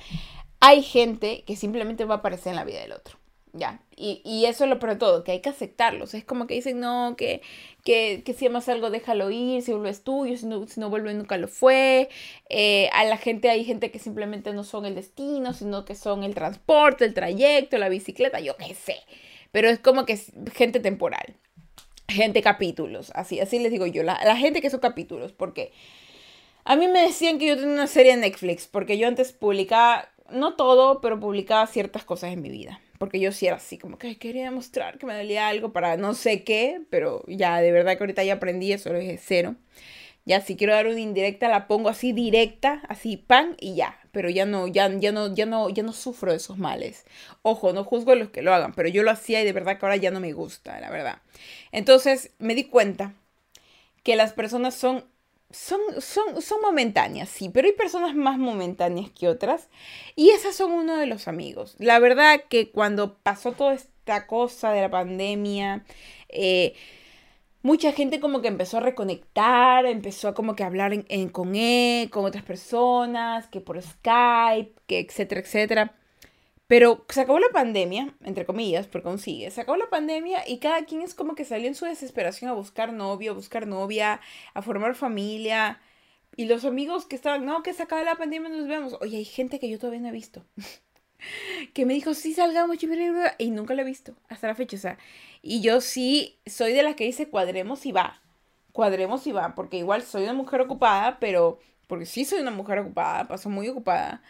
[0.60, 3.23] hay gente que simplemente va a aparecer en la vida del otro.
[3.56, 6.16] Ya, y, eso es lo peor todo, que hay que aceptarlos.
[6.16, 7.42] Es como que dicen, no, que,
[7.84, 11.14] que, si amas algo, déjalo ir, si vuelve es tuyo, si no, si no vuelve,
[11.14, 12.10] nunca lo fue.
[12.50, 16.24] Eh, a la gente hay gente que simplemente no son el destino, sino que son
[16.24, 18.96] el transporte, el trayecto, la bicicleta, yo qué sé.
[19.52, 21.36] Pero es como que es gente temporal,
[22.08, 25.72] gente capítulos, así, así les digo yo, la, la gente que son capítulos, porque
[26.66, 30.10] a mí me decían que yo tenía una serie en Netflix, porque yo antes publicaba,
[30.32, 33.98] no todo, pero publicaba ciertas cosas en mi vida porque yo sí era así, como
[33.98, 37.98] que quería demostrar que me dolía algo para no sé qué, pero ya de verdad
[37.98, 39.56] que ahorita ya aprendí eso, lo dije cero.
[40.24, 44.30] Ya si quiero dar una indirecta la pongo así directa, así pan y ya, pero
[44.30, 47.04] ya no ya ya no ya no ya no sufro esos males.
[47.42, 49.78] Ojo, no juzgo a los que lo hagan, pero yo lo hacía y de verdad
[49.78, 51.18] que ahora ya no me gusta, la verdad.
[51.74, 53.12] Entonces, me di cuenta
[54.04, 55.04] que las personas son
[55.54, 59.70] son, son, son momentáneas, sí, pero hay personas más momentáneas que otras
[60.16, 61.76] y esas son uno de los amigos.
[61.80, 65.86] La verdad que cuando pasó toda esta cosa de la pandemia,
[66.30, 66.76] eh,
[67.62, 72.10] mucha gente como que empezó a reconectar, empezó a como que hablar en, con él,
[72.10, 75.96] con otras personas, que por Skype, que etcétera, etcétera.
[76.68, 79.52] Pero se acabó la pandemia, entre comillas, porque aún sigue.
[79.52, 82.54] Se acabó la pandemia y cada quien es como que salió en su desesperación a
[82.54, 84.22] buscar novio, a buscar novia,
[84.54, 85.82] a formar familia.
[86.36, 88.98] Y los amigos que estaban, no, que se acaba la pandemia, nos vemos.
[89.02, 90.46] Oye, hay gente que yo todavía no he visto.
[91.74, 92.78] que me dijo, sí, salgamos,
[93.38, 94.78] y nunca la he visto hasta la fecha.
[94.78, 94.98] O sea,
[95.42, 98.22] y yo sí soy de las que dice cuadremos y va.
[98.72, 102.80] Cuadremos y va, porque igual soy una mujer ocupada, pero, porque sí soy una mujer
[102.80, 104.24] ocupada, paso muy ocupada.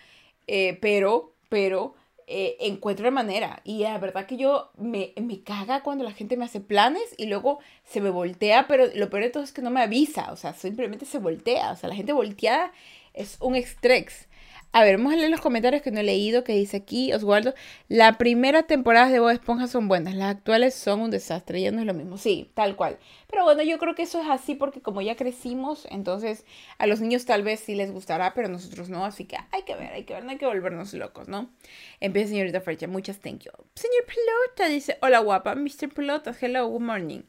[0.47, 1.95] Eh, pero, pero
[2.27, 3.61] eh, encuentro la manera.
[3.63, 7.27] Y la verdad que yo me, me caga cuando la gente me hace planes y
[7.27, 10.35] luego se me voltea, pero lo peor de todo es que no me avisa, o
[10.35, 12.71] sea, simplemente se voltea, o sea, la gente volteada
[13.13, 14.27] es un extrex.
[14.75, 17.53] A ver, vamos a leer los comentarios que no he leído, que dice aquí Oswaldo.
[17.89, 21.79] La primera temporada de Bob Esponja son buenas, las actuales son un desastre, ya no
[21.81, 22.17] es lo mismo.
[22.17, 22.97] Sí, tal cual.
[23.29, 26.43] Pero bueno, yo creo que eso es así porque como ya crecimos, entonces
[26.79, 29.61] a los niños tal vez sí les gustará, pero a nosotros no, así que hay
[29.61, 31.51] que ver, hay que ver, no hay que volvernos locos, ¿no?
[31.99, 33.51] Empieza señorita Frecha, muchas thank you.
[33.75, 35.93] Señor Pelota dice, hola guapa, Mr.
[35.93, 37.21] Pelota, hello, good morning.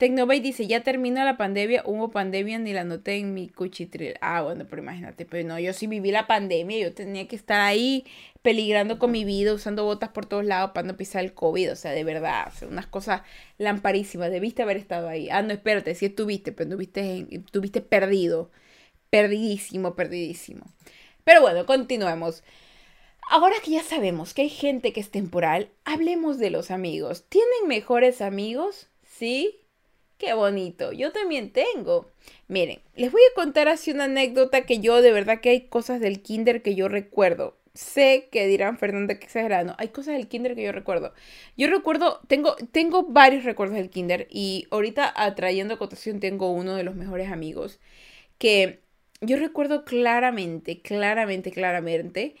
[0.00, 4.14] Tecnobay dice, ya terminó la pandemia, hubo pandemia, ni la noté en mi cuchitril.
[4.22, 7.60] Ah, bueno, pero imagínate, pero no, yo sí viví la pandemia, yo tenía que estar
[7.60, 8.06] ahí
[8.40, 11.76] peligrando con mi vida, usando botas por todos lados para no pisar el COVID, o
[11.76, 13.20] sea, de verdad, unas cosas
[13.58, 15.28] lamparísimas, debiste haber estado ahí.
[15.28, 18.50] Ah, no, espérate, sí estuviste, pero estuviste, estuviste perdido,
[19.10, 20.64] perdidísimo, perdidísimo.
[21.24, 22.42] Pero bueno, continuemos.
[23.28, 27.26] Ahora que ya sabemos que hay gente que es temporal, hablemos de los amigos.
[27.28, 28.88] ¿Tienen mejores amigos?
[29.04, 29.59] ¿Sí?
[30.20, 32.12] Qué bonito, yo también tengo.
[32.46, 35.98] Miren, les voy a contar así una anécdota que yo de verdad que hay cosas
[35.98, 37.56] del kinder que yo recuerdo.
[37.72, 39.74] Sé que dirán Fernanda que exagerado.
[39.78, 41.14] Hay cosas del kinder que yo recuerdo.
[41.56, 46.84] Yo recuerdo, tengo, tengo varios recuerdos del kinder y ahorita atrayendo cotación tengo uno de
[46.84, 47.80] los mejores amigos
[48.38, 48.80] que
[49.22, 52.36] yo recuerdo claramente, claramente, claramente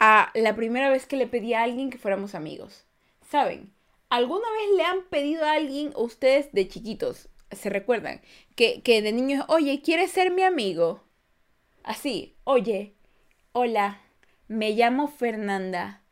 [0.00, 2.86] a la primera vez que le pedí a alguien que fuéramos amigos.
[3.30, 3.75] ¿Saben?
[4.08, 8.20] ¿Alguna vez le han pedido a alguien, ustedes de chiquitos, se recuerdan,
[8.54, 11.02] que, que de niños, oye, ¿quieres ser mi amigo?
[11.82, 12.94] Así, oye,
[13.52, 14.00] hola,
[14.48, 16.02] me llamo Fernanda,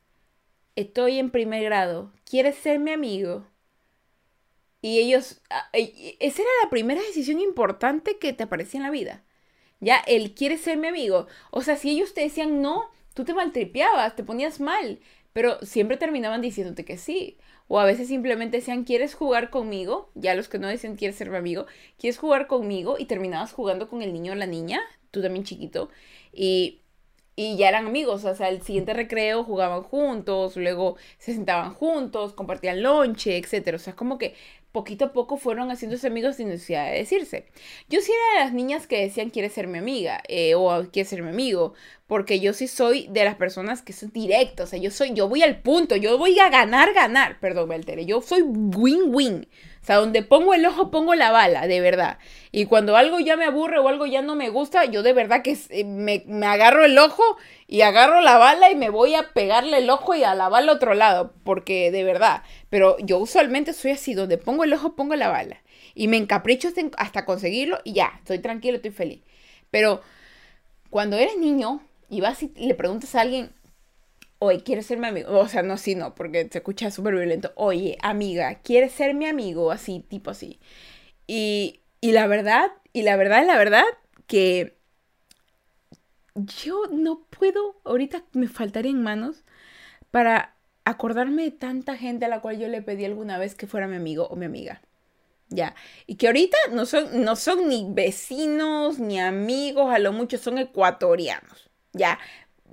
[0.76, 3.46] estoy en primer grado, ¿quieres ser mi amigo?
[4.80, 9.24] Y ellos, ah, esa era la primera decisión importante que te aparecía en la vida.
[9.80, 11.26] Ya, él quiere ser mi amigo.
[11.50, 15.00] O sea, si ellos te decían no, tú te maltripeabas, te ponías mal,
[15.32, 17.38] pero siempre terminaban diciéndote que sí.
[17.68, 20.10] O a veces simplemente decían, ¿quieres jugar conmigo?
[20.14, 21.66] Ya los que no dicen, ¿quieres ser mi amigo?
[21.98, 22.96] ¿Quieres jugar conmigo?
[22.98, 25.88] Y terminabas jugando con el niño o la niña, tú también chiquito.
[26.32, 26.82] Y,
[27.36, 32.34] y ya eran amigos, o sea, el siguiente recreo jugaban juntos, luego se sentaban juntos,
[32.34, 33.74] compartían lonche, etc.
[33.76, 34.34] O sea, como que
[34.74, 37.46] poquito a poco fueron haciéndose amigos sin necesidad de decirse.
[37.88, 41.08] Yo sí era de las niñas que decían quiere ser mi amiga eh, o quiere
[41.08, 41.74] ser mi amigo,
[42.08, 45.28] porque yo sí soy de las personas que son directas, o sea, yo soy, yo
[45.28, 49.46] voy al punto, yo voy a ganar, ganar, perdón, Beltere, yo soy win-win.
[49.84, 52.16] O sea, donde pongo el ojo, pongo la bala, de verdad.
[52.52, 55.42] Y cuando algo ya me aburre o algo ya no me gusta, yo de verdad
[55.42, 57.22] que eh, me, me, agarro el ojo
[57.68, 60.72] y agarro la bala y me voy a pegarle el ojo y a la bala
[60.72, 61.34] otro lado.
[61.44, 62.44] Porque de verdad.
[62.70, 65.60] Pero yo usualmente soy así, donde pongo el ojo, pongo la bala.
[65.94, 69.20] Y me encapricho hasta conseguirlo y ya, estoy tranquilo, estoy feliz.
[69.70, 70.00] Pero
[70.88, 73.52] cuando eres niño y vas y le preguntas a alguien,
[74.44, 75.38] oye, ¿quieres ser mi amigo?
[75.38, 77.52] O sea, no, sí, no, porque se escucha súper violento.
[77.56, 79.70] Oye, amiga, ¿quieres ser mi amigo?
[79.72, 80.60] Así, tipo así.
[81.26, 83.84] Y, y la verdad, y la verdad, la verdad,
[84.26, 84.76] que
[86.34, 89.44] yo no puedo, ahorita me faltarían manos
[90.10, 90.54] para
[90.84, 93.96] acordarme de tanta gente a la cual yo le pedí alguna vez que fuera mi
[93.96, 94.82] amigo o mi amiga.
[95.50, 95.74] Ya.
[96.06, 100.58] Y que ahorita no son, no son ni vecinos, ni amigos, a lo mucho son
[100.58, 101.70] ecuatorianos.
[101.92, 102.18] Ya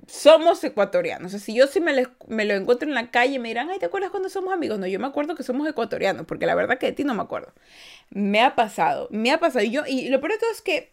[0.06, 1.32] somos ecuatorianos.
[1.32, 4.10] Si yo sí me, me, lo encuentro en la calle, me dirán, ay, ¿te acuerdas
[4.10, 4.78] cuando somos amigos?
[4.78, 7.22] No, yo me acuerdo que somos ecuatorianos, porque la verdad que de ti no me
[7.22, 7.52] acuerdo.
[8.10, 9.64] Me ha pasado, me ha pasado.
[9.64, 10.92] Yo, y lo peor de todo es que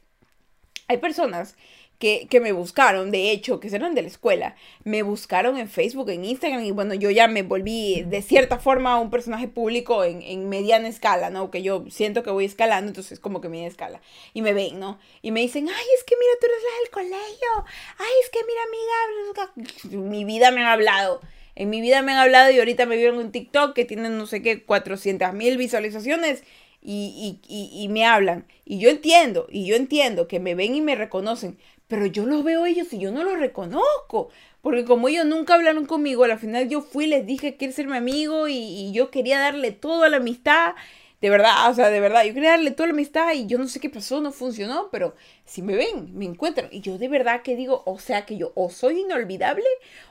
[0.88, 1.56] hay personas
[2.00, 6.24] que, me buscaron, de hecho, que eran de la escuela, me buscaron en Facebook, en
[6.24, 10.48] Instagram, y bueno, yo ya me volví de cierta forma un personaje público en, en
[10.48, 11.52] mediana escala, ¿no?
[11.52, 14.02] Que yo siento que voy escalando, entonces como que media escala.
[14.34, 14.98] Y me ven, ¿no?
[15.22, 17.66] Y me dicen, ay, es que mira, tú eres la del colegio,
[17.98, 21.20] ay, es que mira, amiga, mi vida me han hablado.
[21.56, 24.26] En mi vida me han hablado y ahorita me vieron en TikTok que tienen no
[24.28, 26.44] sé qué, 400 mil visualizaciones
[26.82, 28.46] y, y, y, me hablan.
[28.64, 31.58] Y yo entiendo, y yo entiendo que me ven y me reconocen,
[31.89, 34.30] pero yo los veo ellos y yo no los reconozco.
[34.62, 37.88] Porque como ellos nunca hablaron conmigo, al final yo fui, les dije que quiere ser
[37.88, 40.75] mi amigo y, yo quería darle toda la amistad.
[41.19, 43.67] De verdad, o sea, de verdad, yo quería darle toda la amistad y yo no
[43.67, 46.69] sé qué pasó, no funcionó, pero si me ven, me encuentran.
[46.71, 49.65] Y yo de verdad que digo, o sea, que yo o soy inolvidable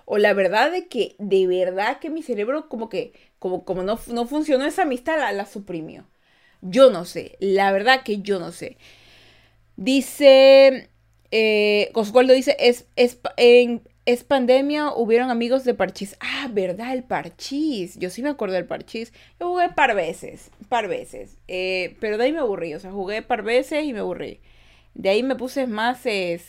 [0.04, 4.00] o la verdad de que de verdad que mi cerebro como que, como, como no,
[4.08, 6.04] no funcionó esa amistad, la, la suprimió.
[6.60, 8.76] Yo no sé, la verdad que yo no sé.
[9.76, 10.90] Dice
[11.30, 11.92] eh,
[12.34, 16.16] dice, es, es, en, es pandemia, hubieron amigos de Parchís.
[16.20, 16.92] Ah, ¿verdad?
[16.94, 17.98] El Parchís.
[17.98, 19.12] Yo sí me acuerdo del Parchís.
[19.38, 21.36] Yo jugué par veces, par veces.
[21.48, 22.74] Eh, pero de ahí me aburrí.
[22.74, 24.40] O sea, jugué par veces y me aburrí.
[24.94, 26.02] De ahí me puse más,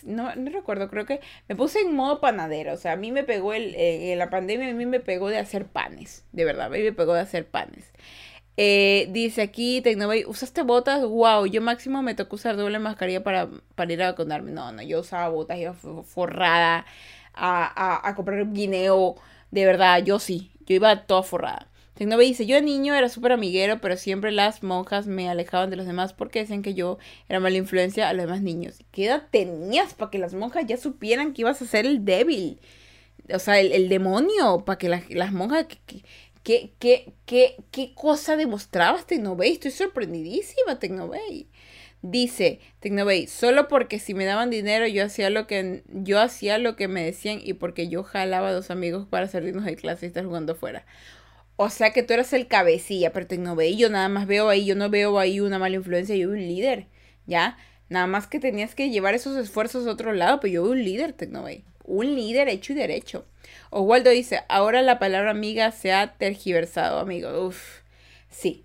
[0.04, 2.74] no, no recuerdo, creo que me puse en modo panadero.
[2.74, 5.38] O sea, a mí me pegó el, eh, la pandemia, a mí me pegó de
[5.38, 6.26] hacer panes.
[6.32, 7.92] De verdad, a mí me pegó de hacer panes.
[8.58, 11.02] Eh, dice aquí, Tecnovay, ¿usaste botas?
[11.06, 14.52] Wow, yo máximo me tocó usar doble mascarilla para, para ir a vacunarme.
[14.52, 16.86] No, no, yo usaba botas, iba forrada
[17.34, 19.16] a, a, a comprar guineo.
[19.52, 21.70] De verdad, yo sí, yo iba toda forrada.
[22.00, 25.76] Tecnove dice, yo de niño era súper amiguero, pero siempre las monjas me alejaban de
[25.76, 28.80] los demás porque decían que yo era mala influencia a los demás niños.
[28.94, 32.62] ¿Qué edad tenías para que las monjas ya supieran que ibas a ser el débil?
[33.34, 35.66] O sea, el, demonio, para que las monjas...
[36.50, 39.52] ¿Qué, qué, qué, qué cosa demostrabas, Tecnovey?
[39.52, 41.48] Estoy sorprendidísima, Tecnovey.
[42.02, 46.76] Dice Tecnovey, solo porque si me daban dinero yo hacía lo que yo hacía lo
[46.76, 50.10] que me decían y porque yo jalaba a dos amigos para salirnos de clase y
[50.10, 50.88] estar jugando afuera.
[51.56, 54.74] O sea que tú eras el cabecilla, pero Tecnovey, yo nada más veo ahí, yo
[54.74, 56.88] no veo ahí una mala influencia, yo veo un líder,
[57.28, 57.60] ¿ya?
[57.90, 60.84] Nada más que tenías que llevar esos esfuerzos a otro lado, pero yo veo un
[60.84, 61.64] líder, Tecnovey.
[61.84, 63.28] Un líder hecho y derecho.
[63.70, 67.46] Oswaldo dice, ahora la palabra amiga se ha tergiversado, amigo.
[67.46, 67.82] Uf,
[68.30, 68.64] sí,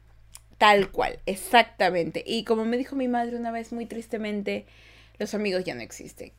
[0.58, 2.24] tal cual, exactamente.
[2.26, 4.66] Y como me dijo mi madre una vez muy tristemente,
[5.18, 6.32] los amigos ya no existen.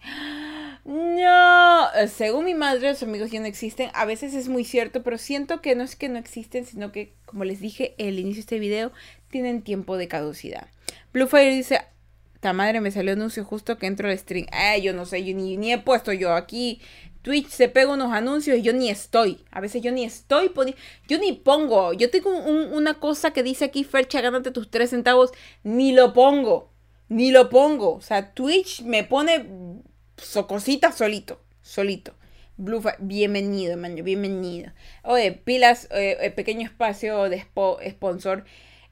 [0.84, 3.90] No, según mi madre, los amigos ya no existen.
[3.94, 7.14] A veces es muy cierto, pero siento que no es que no existen, sino que,
[7.26, 8.92] como les dije en el inicio de este video,
[9.30, 10.68] tienen tiempo de caducidad.
[11.14, 11.82] Bluefire dice,
[12.40, 14.46] ta madre, me salió anuncio justo que entro al stream.
[14.52, 16.82] Ay, yo no sé, yo ni, ni he puesto yo aquí.
[17.26, 19.44] Twitch se pega unos anuncios y yo ni estoy.
[19.50, 20.52] A veces yo ni estoy.
[21.08, 21.92] Yo ni pongo.
[21.94, 25.32] Yo tengo una cosa que dice aquí, Fercha, gánate tus tres centavos.
[25.64, 26.72] Ni lo pongo.
[27.10, 27.96] Ni lo pongo.
[27.96, 29.44] O sea, Twitch me pone
[30.18, 31.42] socosita solito.
[31.64, 32.14] Solito.
[32.58, 34.72] Bluefire, bienvenido, man, bienvenido.
[35.04, 37.44] Oye, pilas, eh, eh, pequeño espacio de
[37.90, 38.46] sponsor.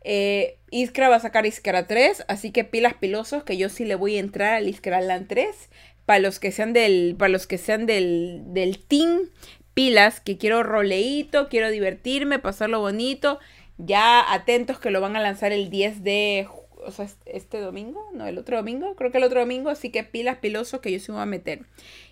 [0.04, 3.96] Eh, Iskra va a sacar Iskra 3, así que pilas pilosos, que yo sí le
[3.96, 5.70] voy a entrar al Iskra Land 3.
[6.06, 9.30] Para los que sean del, para los que sean del, del team,
[9.74, 13.40] pilas, que quiero roleíto, quiero divertirme, pasarlo bonito.
[13.78, 16.48] Ya atentos que lo van a lanzar el 10 de
[16.86, 20.04] o sea, este domingo, no, el otro domingo, creo que el otro domingo, así que
[20.04, 21.66] pilas pilosos que yo se voy a meter.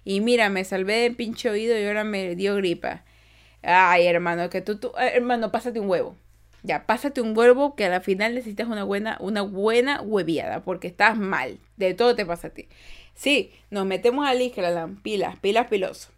[0.04, 3.04] Y mira, me salvé de pinche oído y ahora me dio gripa.
[3.64, 6.16] Ay, hermano, que tú, tú, eh, hermano, pásate un huevo.
[6.64, 10.88] Ya, pásate un huevo que a la final necesitas una buena, una buena hueviada, porque
[10.88, 11.60] estás mal.
[11.78, 12.68] De todo te pasa a ti.
[13.14, 16.10] Sí, nos metemos a Instagram, pilas, pilas piloso.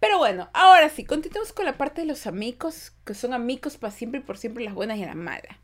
[0.00, 3.92] Pero bueno, ahora sí, continuemos con la parte de los amigos, que son amigos para
[3.92, 5.56] siempre y por siempre las buenas y las malas.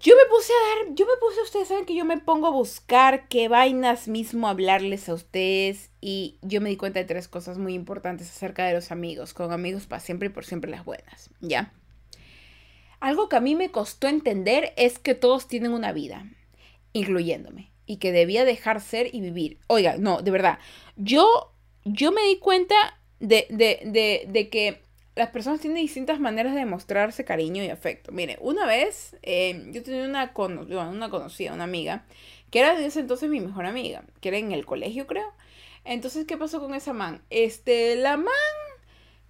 [0.00, 2.50] Yo me puse a dar, yo me puse, ustedes saben que yo me pongo a
[2.50, 7.58] buscar qué vainas mismo hablarles a ustedes y yo me di cuenta de tres cosas
[7.58, 11.28] muy importantes acerca de los amigos, con amigos para siempre y por siempre las buenas,
[11.42, 11.74] ¿ya?
[13.00, 16.26] Algo que a mí me costó entender es que todos tienen una vida,
[16.92, 19.58] incluyéndome, y que debía dejar ser y vivir.
[19.66, 20.58] Oiga, no, de verdad,
[20.96, 21.52] yo,
[21.84, 22.74] yo me di cuenta
[23.18, 24.82] de, de, de, de que
[25.16, 28.12] las personas tienen distintas maneras de mostrarse cariño y afecto.
[28.12, 30.32] Mire, una vez eh, yo tenía una,
[30.88, 32.04] una conocida, una amiga,
[32.50, 35.32] que era desde entonces mi mejor amiga, que era en el colegio, creo.
[35.84, 37.22] Entonces, ¿qué pasó con esa man?
[37.30, 38.26] Este, la man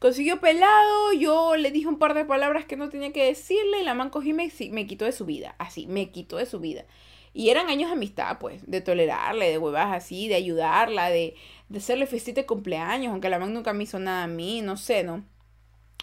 [0.00, 3.84] consiguió pelado, yo le dije un par de palabras que no tenía que decirle y
[3.84, 6.58] la man cogió y me, me quitó de su vida, así, me quitó de su
[6.58, 6.86] vida.
[7.32, 11.36] Y eran años de amistad, pues, de tolerarle, de huevas así, de ayudarla, de,
[11.68, 14.76] de hacerle fiesta de cumpleaños, aunque la man nunca me hizo nada a mí, no
[14.76, 15.24] sé, ¿no?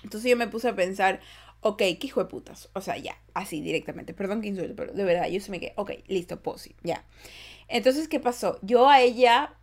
[0.03, 1.19] Entonces yo me puse a pensar,
[1.61, 2.69] ok, qué hijo de putas.
[2.73, 4.13] O sea, ya, así directamente.
[4.13, 7.03] Perdón que insulte, pero de verdad, yo se me quedé, ok, listo, posi, ya.
[7.67, 8.59] Entonces, ¿qué pasó?
[8.61, 9.55] Yo a ella,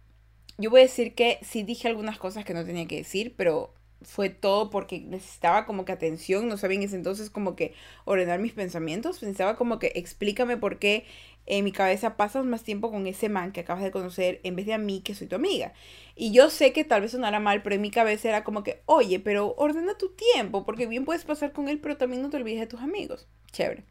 [0.59, 3.74] yo voy a decir que sí dije algunas cosas que no tenía que decir, pero
[4.05, 8.53] fue todo porque necesitaba como que atención, no sabía ese entonces como que ordenar mis
[8.53, 11.05] pensamientos, pensaba como que explícame por qué
[11.47, 14.67] en mi cabeza pasas más tiempo con ese man que acabas de conocer en vez
[14.67, 15.73] de a mí que soy tu amiga.
[16.17, 18.83] Y yo sé que tal vez sonara mal, pero en mi cabeza era como que,
[18.87, 22.37] oye, pero ordena tu tiempo, porque bien puedes pasar con él, pero también no te
[22.39, 23.29] olvides de tus amigos.
[23.53, 23.85] Chévere.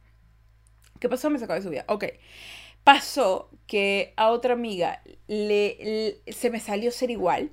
[0.99, 1.29] ¿Qué pasó?
[1.29, 1.85] Me sacó de su vida.
[1.87, 2.05] Ok.
[2.83, 7.51] Pasó que a otra amiga le, se me salió ser igual.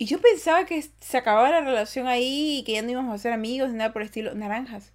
[0.00, 3.18] Y yo pensaba que se acababa la relación ahí y que ya no íbamos a
[3.18, 4.34] ser amigos ni nada por el estilo.
[4.34, 4.92] Naranjas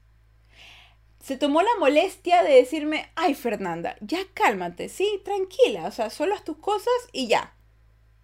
[1.26, 6.36] se tomó la molestia de decirme, ay Fernanda, ya cálmate, sí, tranquila, o sea, solo
[6.36, 7.56] haz tus cosas y ya.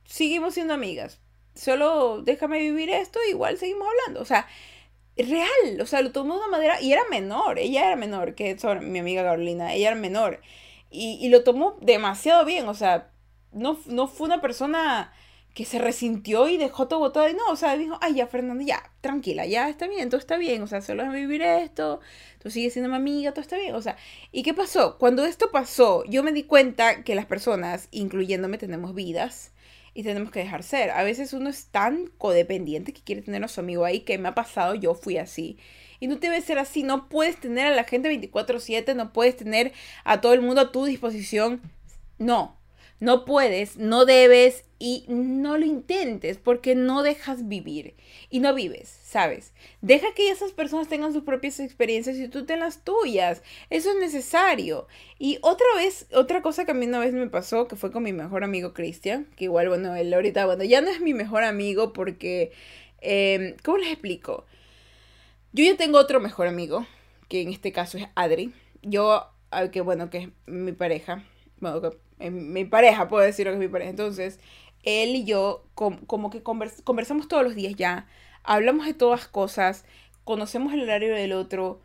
[0.06, 1.20] Seguimos siendo amigas.
[1.56, 4.22] Solo déjame vivir esto, igual seguimos hablando.
[4.22, 4.48] O sea,
[5.18, 8.56] real, o sea, lo tomó de una manera, y era menor, ella era menor que
[8.82, 10.40] mi amiga Carolina, ella era menor.
[10.92, 13.10] Y, y, lo tomó demasiado bien, o sea,
[13.52, 15.12] no, no fue una persona
[15.54, 17.12] que se resintió y dejó todo.
[17.28, 20.38] Y no, o sea, dijo, ay, ya, Fernanda, ya, tranquila, ya está bien, todo está
[20.38, 20.62] bien.
[20.62, 22.00] O sea, solo déjame vivir esto,
[22.40, 23.76] tú sigues siendo mi amiga, todo está bien.
[23.76, 23.98] O sea,
[24.32, 24.98] ¿y qué pasó?
[24.98, 29.52] Cuando esto pasó, yo me di cuenta que las personas, incluyéndome, tenemos vidas
[29.94, 30.92] y tenemos que dejar ser.
[30.92, 34.30] A veces uno es tan codependiente que quiere tener a su amigo ahí, que me
[34.30, 35.58] ha pasado, yo fui así.
[36.00, 39.74] Y no debe ser así, no puedes tener a la gente 24/7, no puedes tener
[40.04, 41.62] a todo el mundo a tu disposición.
[42.18, 42.61] No,
[43.02, 47.96] no puedes, no debes y no lo intentes porque no dejas vivir
[48.30, 49.54] y no vives, ¿sabes?
[49.82, 53.42] Deja que esas personas tengan sus propias experiencias y tú ten las tuyas.
[53.72, 54.88] Eso es necesario.
[55.18, 58.04] Y otra vez, otra cosa que a mí una vez me pasó, que fue con
[58.04, 61.44] mi mejor amigo Cristian, que igual, bueno, él ahorita, bueno, ya no es mi mejor
[61.44, 62.52] amigo porque,
[63.02, 64.46] eh, ¿cómo les explico?
[65.54, 66.86] Yo ya tengo otro mejor amigo,
[67.30, 68.54] que en este caso es Adri.
[68.84, 69.26] Yo,
[69.72, 71.24] que bueno, que es mi pareja.
[71.60, 71.98] Bueno, que
[72.30, 73.90] mi pareja, puedo decir que es mi pareja.
[73.90, 74.40] Entonces,
[74.84, 78.08] él y yo como que conversamos todos los días ya,
[78.44, 79.86] hablamos de todas cosas,
[80.24, 81.82] conocemos el horario del otro,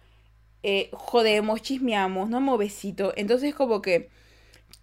[0.62, 3.12] eh, jodemos, chismeamos, no movecito.
[3.16, 4.08] Entonces, como que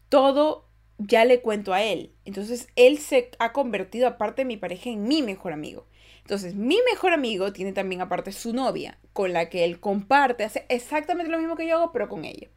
[0.10, 0.66] todo
[0.98, 2.14] ya le cuento a él.
[2.26, 5.86] Entonces, él se ha convertido, aparte de mi pareja, en mi mejor amigo.
[6.22, 10.66] Entonces, mi mejor amigo tiene también aparte su novia, con la que él comparte, hace
[10.70, 12.48] exactamente lo mismo que yo hago, pero con ella.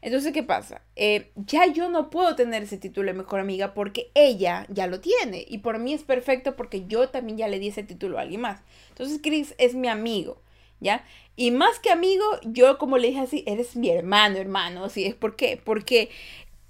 [0.00, 0.82] Entonces, ¿qué pasa?
[0.96, 5.00] Eh, ya yo no puedo tener ese título de mejor amiga porque ella ya lo
[5.00, 5.44] tiene.
[5.48, 8.40] Y por mí es perfecto porque yo también ya le di ese título a alguien
[8.40, 8.60] más.
[8.90, 10.40] Entonces, Chris es mi amigo,
[10.80, 11.04] ¿ya?
[11.36, 14.84] Y más que amigo, yo como le dije así, eres mi hermano, hermano.
[14.84, 15.14] Así es.
[15.14, 15.60] ¿Por qué?
[15.62, 16.10] Porque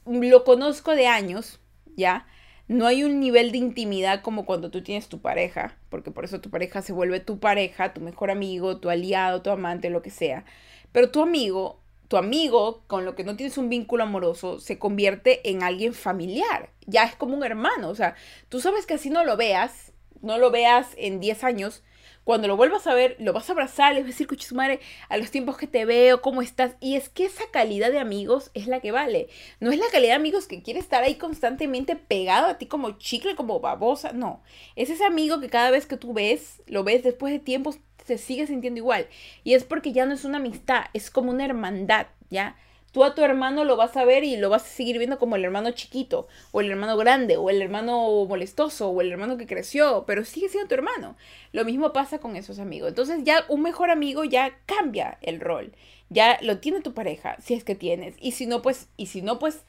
[0.07, 1.61] lo conozco de años,
[1.97, 2.27] ¿ya?
[2.67, 6.41] No hay un nivel de intimidad como cuando tú tienes tu pareja, porque por eso
[6.41, 10.11] tu pareja se vuelve tu pareja, tu mejor amigo, tu aliado, tu amante, lo que
[10.11, 10.45] sea.
[10.93, 15.49] Pero tu amigo tu amigo con lo que no tienes un vínculo amoroso se convierte
[15.51, 16.71] en alguien familiar.
[16.87, 17.91] Ya es como un hermano.
[17.91, 18.17] O sea,
[18.49, 19.93] tú sabes que así no lo veas,
[20.23, 21.85] no lo veas en 10 años.
[22.25, 24.81] Cuando lo vuelvas a ver, lo vas a abrazar, le vas a decir, su madre,
[25.09, 26.77] a los tiempos que te veo, cómo estás.
[26.79, 29.29] Y es que esa calidad de amigos es la que vale.
[29.61, 32.99] No es la calidad de amigos que quiere estar ahí constantemente pegado a ti como
[32.99, 34.13] chicle, como babosa.
[34.13, 34.43] No.
[34.77, 37.79] Es ese amigo que cada vez que tú ves, lo ves después de tiempos,
[38.09, 39.07] se sigue sintiendo igual.
[39.45, 42.57] Y es porque ya no es una amistad, es como una hermandad, ¿ya?
[42.91, 45.37] Tú a tu hermano lo vas a ver y lo vas a seguir viendo como
[45.37, 49.47] el hermano chiquito, o el hermano grande, o el hermano molestoso, o el hermano que
[49.47, 51.15] creció, pero sigue siendo tu hermano.
[51.53, 52.89] Lo mismo pasa con esos amigos.
[52.89, 55.75] Entonces ya un mejor amigo ya cambia el rol.
[56.09, 58.15] Ya lo tiene tu pareja, si es que tienes.
[58.21, 59.65] Y si no, pues, y si no, pues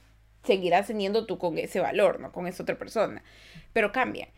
[0.45, 2.31] seguirás teniendo tú con ese valor, ¿no?
[2.31, 3.21] Con esa otra persona.
[3.73, 4.29] Pero cambia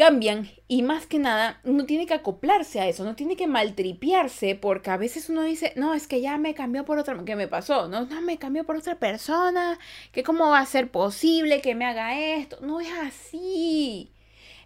[0.00, 4.54] cambian y más que nada no tiene que acoplarse a eso, no tiene que maltripiarse
[4.54, 7.48] porque a veces uno dice, no, es que ya me cambió por otra, ¿qué me
[7.48, 7.86] pasó?
[7.86, 9.78] No, no, me cambió por otra persona,
[10.10, 14.10] que cómo va a ser posible que me haga esto, no es así.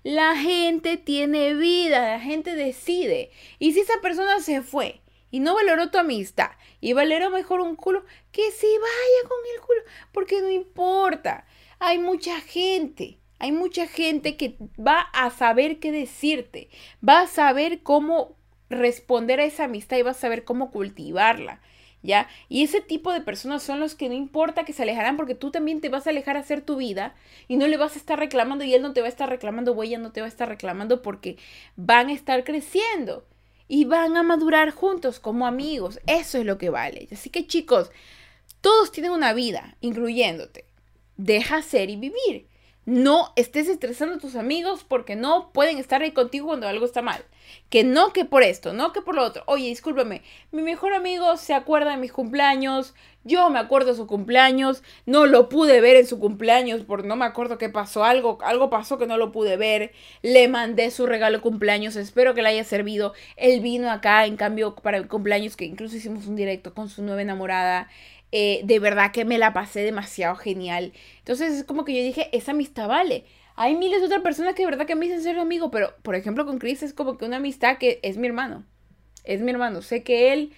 [0.04, 3.32] La gente tiene vida, la gente decide.
[3.58, 5.00] Y si esa persona se fue
[5.32, 9.60] y no valoró tu amistad y valoró mejor un culo, que se vaya con el
[9.62, 9.80] culo,
[10.12, 11.44] porque no importa.
[11.80, 16.70] Hay mucha gente hay mucha gente que va a saber qué decirte,
[17.06, 18.36] va a saber cómo
[18.70, 21.60] responder a esa amistad y va a saber cómo cultivarla.
[22.02, 22.28] ¿Ya?
[22.48, 25.50] Y ese tipo de personas son los que no importa que se alejarán porque tú
[25.50, 27.14] también te vas a alejar a hacer tu vida
[27.48, 29.72] y no le vas a estar reclamando y él no te va a estar reclamando
[29.72, 31.36] o ella no te va a estar reclamando porque
[31.76, 33.26] van a estar creciendo
[33.68, 36.00] y van a madurar juntos como amigos.
[36.06, 37.08] Eso es lo que vale.
[37.12, 37.90] Así que chicos,
[38.62, 40.66] todos tienen una vida, incluyéndote.
[41.16, 42.53] Deja ser y vivir.
[42.86, 47.00] No estés estresando a tus amigos porque no pueden estar ahí contigo cuando algo está
[47.00, 47.24] mal.
[47.70, 49.42] Que no que por esto, no que por lo otro.
[49.46, 50.22] Oye, discúlpame,
[50.52, 55.24] mi mejor amigo se acuerda de mis cumpleaños, yo me acuerdo de su cumpleaños, no
[55.24, 58.98] lo pude ver en su cumpleaños porque no me acuerdo qué pasó, algo, algo pasó
[58.98, 62.64] que no lo pude ver, le mandé su regalo de cumpleaños, espero que le haya
[62.64, 63.14] servido.
[63.36, 67.02] Él vino acá, en cambio, para el cumpleaños, que incluso hicimos un directo con su
[67.02, 67.88] nueva enamorada.
[68.36, 70.92] Eh, de verdad que me la pasé demasiado genial.
[71.20, 73.26] Entonces es como que yo dije, esa amistad vale.
[73.54, 76.16] Hay miles de otras personas que de verdad que me dicen ser amigo, pero por
[76.16, 78.66] ejemplo con Chris es como que una amistad que es mi hermano.
[79.22, 79.82] Es mi hermano.
[79.82, 80.52] Sé que él...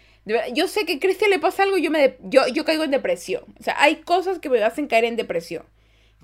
[0.54, 3.44] yo sé que a Cristian le pasa algo, yo, me yo, yo caigo en depresión.
[3.60, 5.66] O sea, hay cosas que me hacen caer en depresión.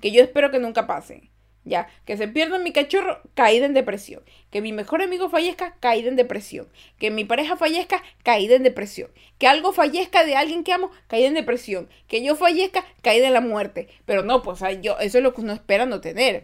[0.01, 1.29] Que yo espero que nunca pasen.
[1.65, 4.21] Ya, que se pierda mi cachorro, caída en depresión.
[4.51, 6.67] Que mi mejor amigo fallezca, caída en depresión.
[6.99, 9.09] Que mi pareja fallezca, caída en depresión.
[9.37, 11.89] Que algo fallezca de alguien que amo, caída en depresión.
[12.07, 13.87] Que yo fallezca, caída en la muerte.
[14.05, 16.43] Pero no, pues yo, eso es lo que uno espera no tener.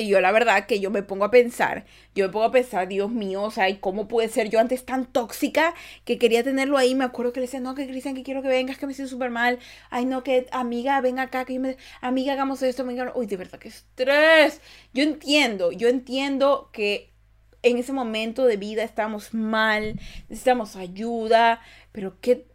[0.00, 1.84] Y yo la verdad que yo me pongo a pensar,
[2.14, 4.84] yo me pongo a pensar, Dios mío, o sea, ¿y cómo puede ser yo antes
[4.84, 5.74] tan tóxica
[6.04, 6.94] que quería tenerlo ahí?
[6.94, 9.10] Me acuerdo que le decía, no, que Cristian, que quiero que vengas, que me siento
[9.10, 9.58] súper mal.
[9.90, 11.76] Ay, no, que amiga, ven acá, que yo me...
[12.00, 13.10] Amiga, hagamos esto, venga.
[13.16, 14.60] Uy, de verdad, qué estrés.
[14.94, 17.12] Yo entiendo, yo entiendo que
[17.62, 22.46] en ese momento de vida estamos mal, necesitamos ayuda, pero qué...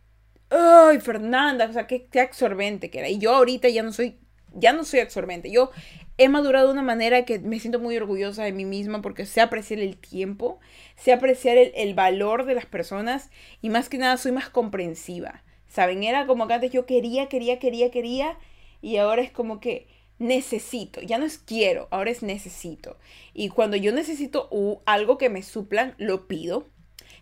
[0.49, 3.09] Ay, Fernanda, o sea, qué, qué absorbente que era.
[3.09, 4.17] Y yo ahorita ya no soy,
[4.53, 5.51] ya no soy absorbente.
[5.51, 5.71] Yo
[6.17, 9.41] he madurado de una manera que me siento muy orgullosa de mí misma porque sé
[9.41, 10.59] apreciar el tiempo,
[10.95, 13.29] sé apreciar el, valor de las personas
[13.61, 15.43] y más que nada soy más comprensiva.
[15.67, 16.03] ¿Saben?
[16.03, 18.37] Era como que antes yo quería, quería, quería, quería
[18.81, 19.87] y ahora es como que
[20.19, 22.97] necesito, ya no es quiero, ahora es necesito.
[23.33, 24.49] Y cuando yo necesito
[24.85, 26.67] algo que me suplan, lo pido.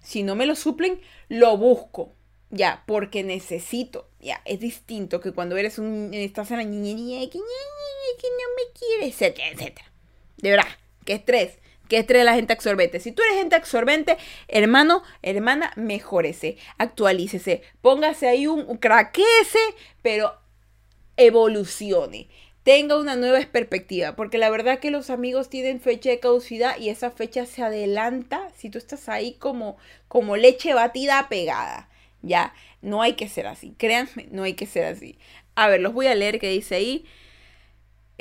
[0.02, 2.14] Si no me lo suplen, lo busco.
[2.50, 4.10] Ya, porque necesito.
[4.20, 7.46] Ya, es distinto que cuando eres un, estás en la niñería que, no
[8.56, 9.92] me quiere, etcétera, etcétera.
[10.38, 10.68] De verdad,
[11.06, 11.60] qué estrés.
[11.88, 13.02] Qué estrés la gente absorbente.
[13.02, 14.18] Si tú eres gente absorbente,
[14.48, 19.60] hermano, hermana, mejórese, actualícese, póngase ahí un, un craquese,
[20.02, 20.34] pero
[21.18, 22.30] evolucione
[22.64, 26.90] tenga una nueva perspectiva, porque la verdad que los amigos tienen fecha de caducidad y
[26.90, 29.78] esa fecha se adelanta si tú estás ahí como,
[30.08, 31.90] como leche batida pegada.
[32.22, 35.18] Ya, no hay que ser así, créanme, no hay que ser así.
[35.56, 37.06] A ver, los voy a leer que dice ahí.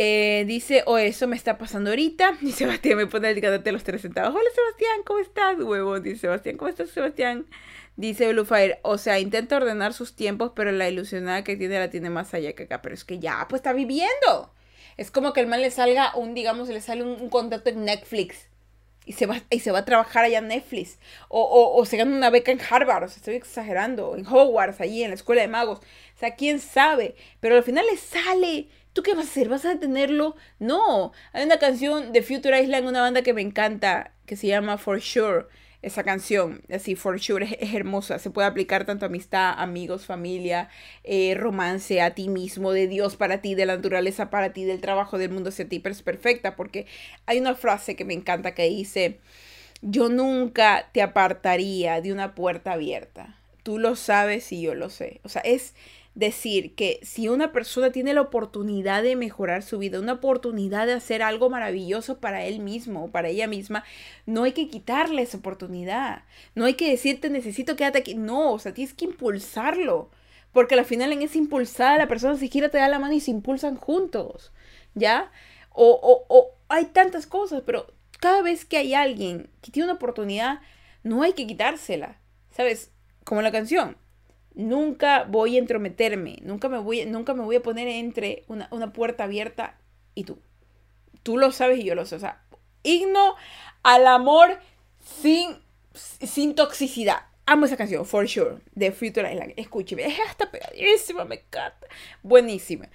[0.02, 2.38] Eh, dice, o oh, eso me está pasando ahorita.
[2.40, 4.34] Y Sebastián me pone el de los tres centavos.
[4.34, 6.00] Hola Sebastián, ¿cómo estás, huevo?
[6.00, 7.44] Dice Sebastián, ¿cómo estás, Sebastián?
[7.96, 12.08] Dice Bluefire, o sea, intenta ordenar sus tiempos, pero la ilusionada que tiene la tiene
[12.08, 12.80] más allá que acá.
[12.80, 14.54] Pero es que ya, pues está viviendo.
[14.96, 17.84] Es como que el mal le salga un, digamos, le sale un, un contrato en
[17.84, 18.48] Netflix
[19.04, 20.98] y se va, y se va a trabajar allá en Netflix.
[21.28, 25.02] O, o, se gana una beca en Harvard, o sea, estoy exagerando, en Hogwarts, allí
[25.02, 25.78] en la escuela de magos.
[25.78, 27.16] O sea, quién sabe.
[27.40, 28.68] Pero al final le sale.
[28.92, 29.48] ¿Tú qué vas a hacer?
[29.48, 30.36] ¿Vas a detenerlo?
[30.58, 31.12] No.
[31.32, 35.00] Hay una canción de Future Island, una banda que me encanta, que se llama For
[35.00, 35.46] Sure
[35.82, 38.18] esa canción, así, for sure, es, hermosa.
[38.18, 40.68] Se puede aplicar tanto a amistad, amigos, familia,
[41.04, 44.80] eh, romance, a ti mismo, de Dios para ti, de la naturaleza para ti, del
[44.80, 46.86] trabajo del mundo hacia ti, pero es perfecta porque
[47.26, 49.20] hay una frase que me encanta que dice,
[49.80, 53.36] yo nunca te apartaría de una puerta abierta.
[53.62, 55.20] Tú lo sabes y yo lo sé.
[55.22, 55.74] O sea, es
[56.14, 60.94] decir que si una persona tiene la oportunidad de mejorar su vida, una oportunidad de
[60.94, 63.84] hacer algo maravilloso para él mismo o para ella misma,
[64.26, 66.24] no hay que quitarle esa oportunidad.
[66.54, 68.14] No hay que decirte necesito quédate aquí.
[68.14, 70.10] No, o sea, tienes que impulsarlo.
[70.52, 73.30] Porque al final en esa impulsada la persona siquiera te da la mano y se
[73.30, 74.52] impulsan juntos.
[74.94, 75.30] ¿Ya?
[75.70, 77.86] O, o, o hay tantas cosas, pero
[78.18, 80.60] cada vez que hay alguien que tiene una oportunidad,
[81.04, 82.18] no hay que quitársela.
[82.50, 82.90] ¿Sabes?
[83.24, 83.96] Como la canción
[84.54, 89.24] nunca voy a entrometerme, nunca me voy, nunca me voy a poner entre una, puerta
[89.24, 89.78] abierta
[90.14, 90.38] y tú.
[91.22, 92.16] Tú lo sabes y yo lo sé.
[92.16, 92.42] O sea,
[92.82, 93.36] igno
[93.82, 94.58] al amor
[95.22, 95.56] sin,
[95.94, 97.26] sin toxicidad.
[97.46, 99.54] Amo esa canción, for sure, de Future Island.
[99.56, 101.86] Escúcheme, es hasta pegadísima, me encanta.
[102.22, 102.88] Buenísima.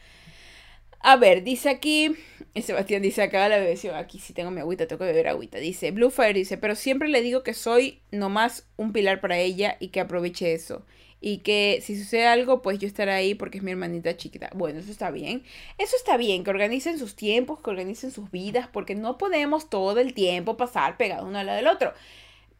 [1.02, 2.16] A ver, dice aquí,
[2.60, 5.60] Sebastián dice acá la bebeción, aquí sí tengo mi agüita, tengo que beber agüita.
[5.60, 9.90] Dice, Bluefire dice, pero siempre le digo que soy nomás un pilar para ella y
[9.90, 10.84] que aproveche eso
[11.28, 14.52] y que si sucede algo, pues yo estaré ahí porque es mi hermanita chiquita.
[14.54, 15.42] Bueno, eso está bien.
[15.80, 20.00] Eso está bien, que organicen sus tiempos, que organicen sus vidas, porque no podemos todo
[20.00, 21.94] el tiempo pasar pegado uno al del otro.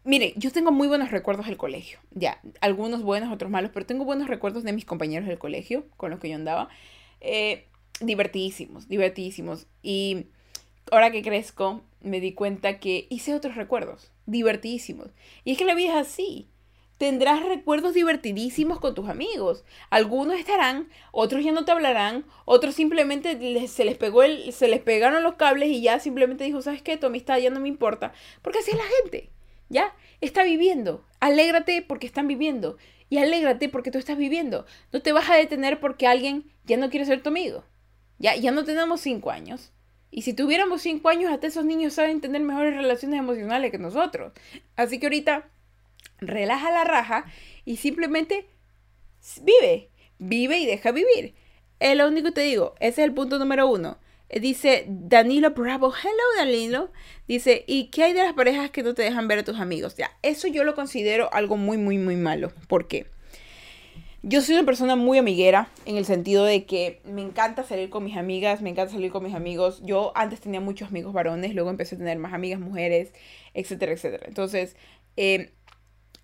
[0.04, 2.00] Mire, yo tengo muy buenos recuerdos del colegio.
[2.10, 6.10] Ya, algunos buenos, otros malos, pero tengo buenos recuerdos de mis compañeros del colegio con
[6.10, 6.68] los que yo andaba.
[7.22, 7.68] Eh,
[8.00, 9.68] divertidísimos, divertidísimos.
[9.84, 10.26] Y
[10.92, 15.10] ahora que crezco, me di cuenta que hice otros recuerdos, divertidísimos.
[15.44, 16.50] Y es que la vida es así
[16.98, 19.64] tendrás recuerdos divertidísimos con tus amigos.
[19.90, 24.82] Algunos estarán, otros ya no te hablarán, otros simplemente se les pegó el, se les
[24.82, 26.98] pegaron los cables y ya simplemente dijo, ¿sabes qué?
[26.98, 28.14] Tu amistad ya no me importa.
[28.42, 29.30] Porque así es la gente,
[29.70, 29.94] ¿ya?
[30.22, 31.06] Está viviendo.
[31.20, 32.78] Alégrate porque están viviendo.
[33.10, 34.66] Y alégrate porque tú estás viviendo.
[34.92, 37.64] No te vas a detener porque alguien ya no quiere ser tu amigo.
[38.18, 39.72] Ya, ya no tenemos cinco años.
[40.10, 44.32] Y si tuviéramos cinco años, hasta esos niños saben tener mejores relaciones emocionales que nosotros.
[44.78, 45.50] Así que ahorita
[46.20, 47.26] relaja la raja
[47.66, 48.48] y simplemente
[49.42, 51.36] vive, vive y deja vivir.
[51.80, 53.98] Es lo único que te digo, ese es el punto número uno.
[54.30, 56.92] Eh, dice Danilo Bravo, hello Danilo.
[57.28, 59.96] Dice, ¿y qué hay de las parejas que no te dejan ver a tus amigos?
[59.98, 62.52] Ya, eso yo lo considero algo muy, muy, muy malo.
[62.68, 63.08] ¿Por qué?
[64.28, 68.04] Yo soy una persona muy amiguera en el sentido de que me encanta salir con
[68.04, 69.84] mis amigas, me encanta salir con mis amigos.
[69.84, 73.14] Yo antes tenía muchos amigos varones, luego empecé a tener más amigas mujeres,
[73.54, 74.26] etcétera, etcétera.
[74.28, 74.76] Entonces,
[75.16, 75.52] eh,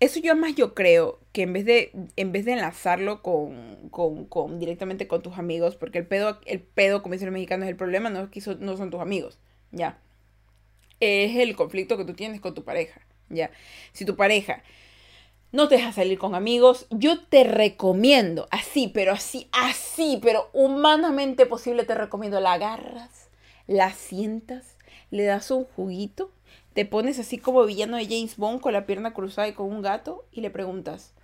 [0.02, 4.58] eso yo más yo creo que en vez de, en vez de enlazarlo con, con,
[4.58, 8.10] directamente con tus amigos, porque el pedo, el pedo, como dicen los mexicanos, el problema
[8.10, 9.38] no, es que no son tus amigos,
[9.70, 10.00] ya.
[10.98, 13.52] es el conflicto que tú tienes con tu pareja, ¿ya?
[13.92, 14.64] Si tu pareja
[15.52, 21.46] no te deja salir con amigos, yo te recomiendo, así, pero así, así, pero humanamente
[21.46, 23.28] posible, te recomiendo, la agarras,
[23.68, 24.76] la sientas,
[25.10, 26.32] le das un juguito,
[26.74, 29.82] te pones así como villano de James Bond con la pierna cruzada y con un
[29.82, 31.14] gato y le preguntas,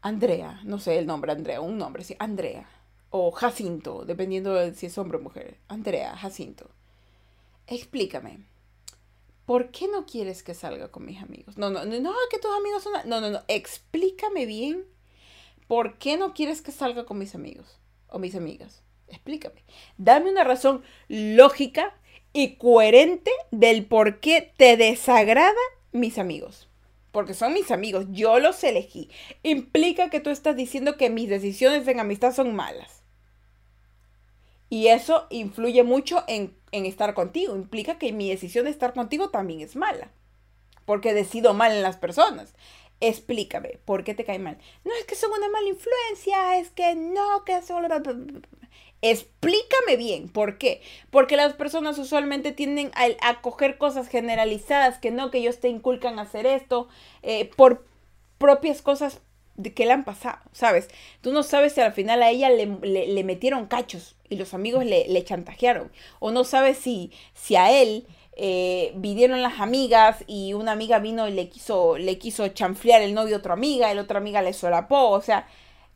[0.00, 2.68] Andrea, no sé el nombre, Andrea, un nombre, sí, Andrea,
[3.10, 6.70] o Jacinto, dependiendo de si es hombre o mujer, Andrea, Jacinto,
[7.66, 8.40] explícame
[9.46, 11.56] ¿por qué no quieres que salga con mis amigos?
[11.56, 12.92] No, no, no, que tus amigos son...
[13.06, 14.84] No, no, no, explícame bien
[15.68, 17.78] por qué no quieres que salga con mis amigos
[18.08, 18.82] o mis amigas.
[19.08, 19.64] Explícame.
[19.96, 21.94] Dame una razón lógica
[22.36, 25.54] y coherente del por qué te desagrada
[25.92, 26.68] mis amigos.
[27.10, 29.08] Porque son mis amigos, yo los elegí.
[29.42, 33.02] Implica que tú estás diciendo que mis decisiones en amistad son malas.
[34.68, 37.56] Y eso influye mucho en, estar contigo.
[37.56, 40.10] Implica que mi decisión de estar contigo también es mala.
[40.84, 42.52] Porque decido mal en las personas.
[43.00, 44.58] Explícame, ¿por qué te cae mal?
[44.84, 48.46] No es que son una mala influencia, es que no, que son...
[49.02, 50.80] Explícame bien, ¿por qué?
[51.10, 56.18] Porque las personas usualmente tienden a, coger cosas generalizadas, que no, que ellos te inculcan
[56.18, 56.88] a hacer esto,
[57.22, 57.84] eh, por
[58.38, 59.20] propias cosas
[59.56, 60.88] de qué le han pasado, ¿sabes?
[61.20, 65.08] Tú no sabes si al final a ella le, metieron cachos y los amigos le,
[65.08, 65.90] le, chantajearon.
[66.18, 68.06] O no sabes si, si a él
[68.38, 73.14] eh, vinieron las amigas y una amiga vino y le quiso, le quiso chanflear el
[73.14, 75.10] novio a otra amiga, la otra amiga le solapó.
[75.10, 75.46] O sea,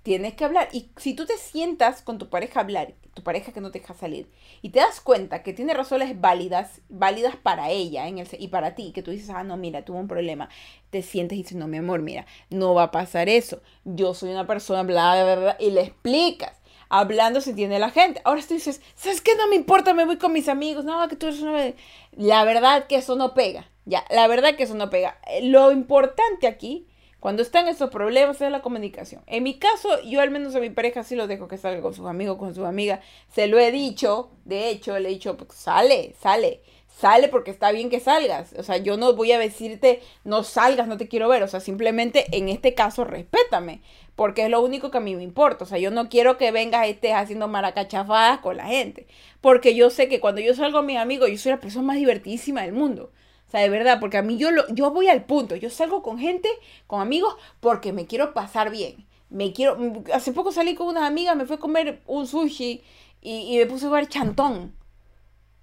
[0.03, 0.69] tienes que hablar.
[0.73, 3.95] Y si tú te sientas con tu pareja hablar, tu pareja que no te deja
[3.95, 4.31] salir,
[4.63, 8.75] y te das cuenta que tiene razones válidas, válidas para ella en el, y para
[8.75, 10.49] ti, que tú dices, ah, no, mira, tuvo un problema,
[10.91, 13.63] te sientes y dices, no, mi amor, mira, no va a pasar eso.
[13.85, 16.57] Yo soy una persona, bla, bla, bla, y le explicas.
[16.93, 18.21] Hablando se entiende la gente.
[18.25, 19.37] Ahora tú dices, ¿sabes qué?
[19.37, 20.85] No me importa, me voy con mis amigos.
[20.85, 21.73] No, que tú eres una...
[22.17, 23.71] La verdad que eso no pega.
[23.85, 25.17] Ya, la verdad que eso no pega.
[25.29, 26.89] Eh, lo importante aquí
[27.21, 29.23] cuando están esos problemas es la comunicación.
[29.27, 31.93] En mi caso, yo al menos a mi pareja sí lo dejo que salga con
[31.93, 33.01] sus amigos, con sus amigas.
[33.33, 37.73] Se lo he dicho, de hecho, le he dicho, pues, sale, sale, sale porque está
[37.73, 38.55] bien que salgas.
[38.55, 41.43] O sea, yo no voy a decirte, no salgas, no te quiero ver.
[41.43, 43.83] O sea, simplemente en este caso, respétame.
[44.17, 45.65] Porque es lo único que a mí me importa.
[45.65, 49.07] O sea, yo no quiero que vengas y estés haciendo maracachafadas con la gente.
[49.43, 51.97] Porque yo sé que cuando yo salgo con mis amigos, yo soy la persona más
[51.97, 53.13] divertidísima del mundo.
[53.51, 55.57] O sea, de verdad, porque a mí yo, lo, yo voy al punto.
[55.57, 56.49] Yo salgo con gente,
[56.87, 59.09] con amigos, porque me quiero pasar bien.
[59.29, 59.77] Me quiero...
[60.15, 62.81] Hace poco salí con unas amigas, me fui a comer un sushi
[63.21, 64.73] y, me puse a jugar chantón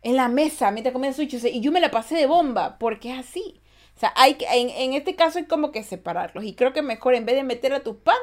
[0.01, 1.39] en la mesa mientras comía sushi.
[1.47, 3.61] y yo me la pasé de bomba, porque es así.
[3.95, 6.43] O sea, hay que, en, en, este caso hay como que separarlos.
[6.43, 8.21] Y creo que mejor en vez de meter a tus panas,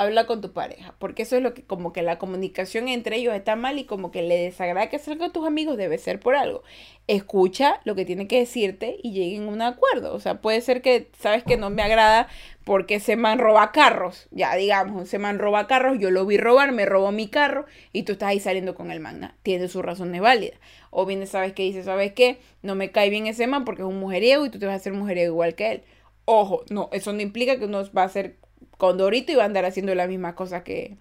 [0.00, 0.94] habla con tu pareja.
[0.98, 4.10] Porque eso es lo que como que la comunicación entre ellos está mal y como
[4.10, 6.62] que le desagrada que salga con tus amigos debe ser por algo.
[7.06, 10.14] Escucha lo que tiene que decirte y lleguen a un acuerdo.
[10.14, 12.28] O sea, puede ser que, sabes que no me agrada
[12.64, 14.26] porque ese man roba carros.
[14.30, 18.04] Ya, digamos, ese man roba carros, yo lo vi robar, me robó mi carro y
[18.04, 19.34] tú estás ahí saliendo con el man.
[19.42, 20.58] Tiene sus razones válidas.
[20.88, 22.38] O bien sabes que dice, ¿sabes qué?
[22.62, 24.76] No me cae bien ese man porque es un mujeriego y tú te vas a
[24.76, 25.82] hacer mujeriego igual que él.
[26.24, 28.36] Ojo, no, eso no implica que uno va a ser
[28.80, 30.96] condorito va a andar haciendo la misma cosa que,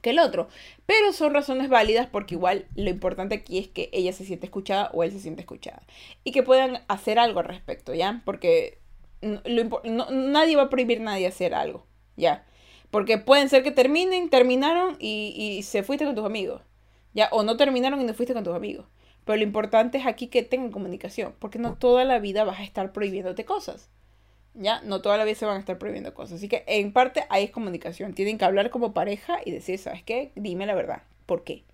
[0.00, 0.48] que el otro.
[0.86, 4.90] Pero son razones válidas porque igual lo importante aquí es que ella se siente escuchada
[4.92, 5.82] o él se siente escuchada.
[6.24, 8.22] Y que puedan hacer algo al respecto, ¿ya?
[8.24, 8.78] Porque
[9.20, 11.86] nadie va a prohibir a nadie hacer algo,
[12.16, 12.44] ¿ya?
[12.90, 16.62] Porque pueden ser que terminen, terminaron y, y se fuiste con tus amigos.
[17.14, 17.28] ¿Ya?
[17.32, 18.86] O no terminaron y no fuiste con tus amigos.
[19.24, 22.62] Pero lo importante es aquí que tengan comunicación, porque no toda la vida vas a
[22.62, 23.90] estar prohibiéndote cosas.
[24.58, 24.80] ¿Ya?
[24.82, 26.38] No toda la vida se van a estar prohibiendo cosas.
[26.38, 28.14] Así que en parte es comunicación.
[28.14, 30.32] Tienen que hablar como pareja y decir, ¿sabes qué?
[30.34, 31.02] Dime la verdad.
[31.26, 31.64] ¿Por qué?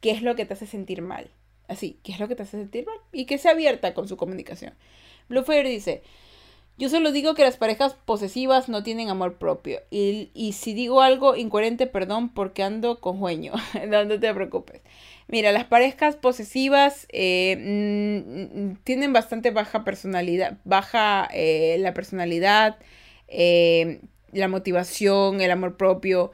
[0.00, 1.30] ¿Qué es lo que te hace sentir mal?
[1.68, 2.98] Así, ¿qué es lo que te hace sentir mal?
[3.12, 4.74] Y que sea abierta con su comunicación.
[5.28, 6.02] Bluefer dice,
[6.78, 9.80] yo solo digo que las parejas posesivas no tienen amor propio.
[9.90, 13.52] Y, y si digo algo incoherente, perdón, porque ando con jueño.
[13.88, 14.80] no, no te preocupes.
[15.30, 17.56] Mira, las parejas posesivas eh,
[18.52, 22.78] mm, tienen bastante baja personalidad, baja eh, la personalidad,
[23.28, 24.00] eh,
[24.32, 26.32] la motivación, el amor propio.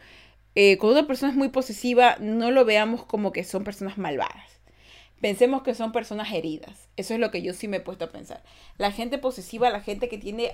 [0.54, 4.60] cuando una persona es muy posesiva, no lo veamos como que son personas malvadas.
[5.20, 6.88] Pensemos que son personas heridas.
[6.96, 8.42] Eso es lo que yo sí me he puesto a pensar.
[8.78, 10.52] La gente posesiva, la gente que tiene,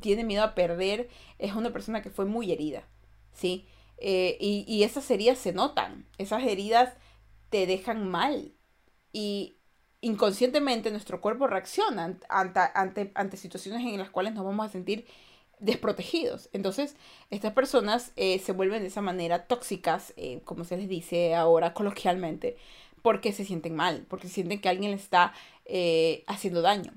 [0.00, 1.08] tiene miedo a perder,
[1.38, 2.82] es una persona que fue muy herida.
[3.32, 3.66] ¿Sí?
[3.98, 6.04] y, y esas heridas se notan.
[6.18, 6.94] Esas heridas
[7.50, 8.52] te dejan mal.
[9.12, 9.56] Y
[10.00, 15.06] inconscientemente nuestro cuerpo reacciona ante, ante, ante situaciones en las cuales nos vamos a sentir
[15.58, 16.48] desprotegidos.
[16.52, 16.96] Entonces,
[17.30, 21.72] estas personas eh, se vuelven de esa manera tóxicas, eh, como se les dice ahora
[21.72, 22.56] coloquialmente,
[23.02, 25.32] porque se sienten mal, porque sienten que alguien les está
[25.64, 26.92] eh, haciendo daño.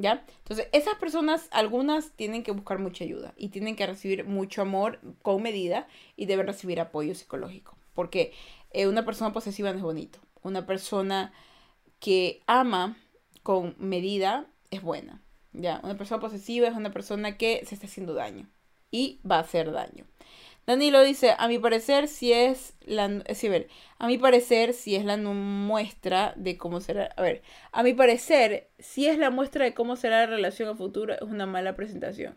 [0.00, 0.24] ¿Ya?
[0.38, 5.00] Entonces, esas personas, algunas tienen que buscar mucha ayuda y tienen que recibir mucho amor
[5.22, 7.76] con medida y deben recibir apoyo psicológico.
[7.94, 8.32] Porque
[8.72, 10.18] eh, una persona posesiva no es bonito.
[10.42, 11.32] Una persona
[12.00, 12.96] que ama
[13.42, 15.22] con medida es buena.
[15.52, 15.80] ¿Ya?
[15.82, 18.48] Una persona posesiva es una persona que se está haciendo daño
[18.90, 20.04] y va a hacer daño.
[20.66, 23.04] Danilo dice, a mi parecer, si es la...
[23.98, 27.08] A mi parecer, si es la muestra de cómo será...
[27.16, 27.40] A ver,
[27.72, 31.22] a mi parecer, si es la muestra de cómo será la relación a futuro, es
[31.22, 32.36] una mala presentación.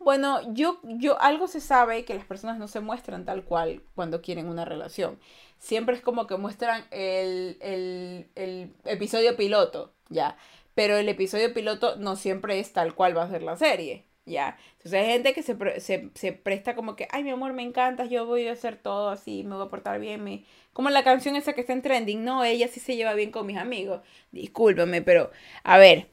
[0.00, 4.20] Bueno, yo, yo, algo se sabe que las personas no se muestran tal cual cuando
[4.20, 5.20] quieren una relación.
[5.60, 10.36] Siempre es como que muestran el, el, el episodio piloto, ¿ya?
[10.74, 14.10] Pero el episodio piloto no siempre es tal cual va a ser la serie.
[14.30, 14.56] ¿ya?
[14.72, 18.48] Entonces hay gente que se, presta como que, ay, mi amor, me encantas, yo voy
[18.48, 20.24] a hacer todo así, me voy a portar bien.
[20.24, 20.44] Me...
[20.72, 23.46] Como la canción esa que está en trending, no, ella sí se lleva bien con
[23.46, 24.00] mis amigos.
[24.32, 25.30] Discúlpame, pero,
[25.64, 26.08] a ver,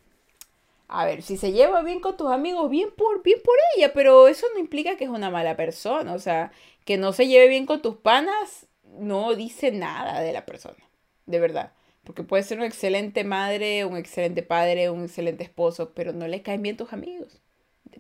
[0.88, 4.28] a ver, si se lleva bien con tus amigos, bien por, bien por ella, pero
[4.28, 6.52] eso no implica que es una mala persona, o sea,
[6.86, 8.66] que no se lleve bien con tus panas
[9.00, 10.84] no dice nada de la persona,
[11.26, 11.74] de verdad.
[12.04, 16.42] Porque puede ser una excelente madre, un excelente padre, un excelente esposo, pero no le
[16.42, 17.42] caen bien tus amigos.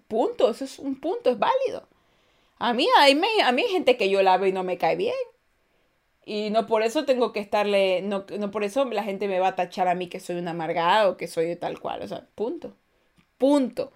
[0.07, 1.87] Punto, eso es un punto, es válido.
[2.59, 3.13] A mí, hay,
[3.43, 5.15] a mí hay gente que yo la veo y no me cae bien.
[6.25, 9.49] Y no por eso tengo que estarle, no, no por eso la gente me va
[9.49, 12.01] a tachar a mí que soy una amargada o que soy tal cual.
[12.01, 12.75] O sea, punto.
[13.37, 13.91] Punto.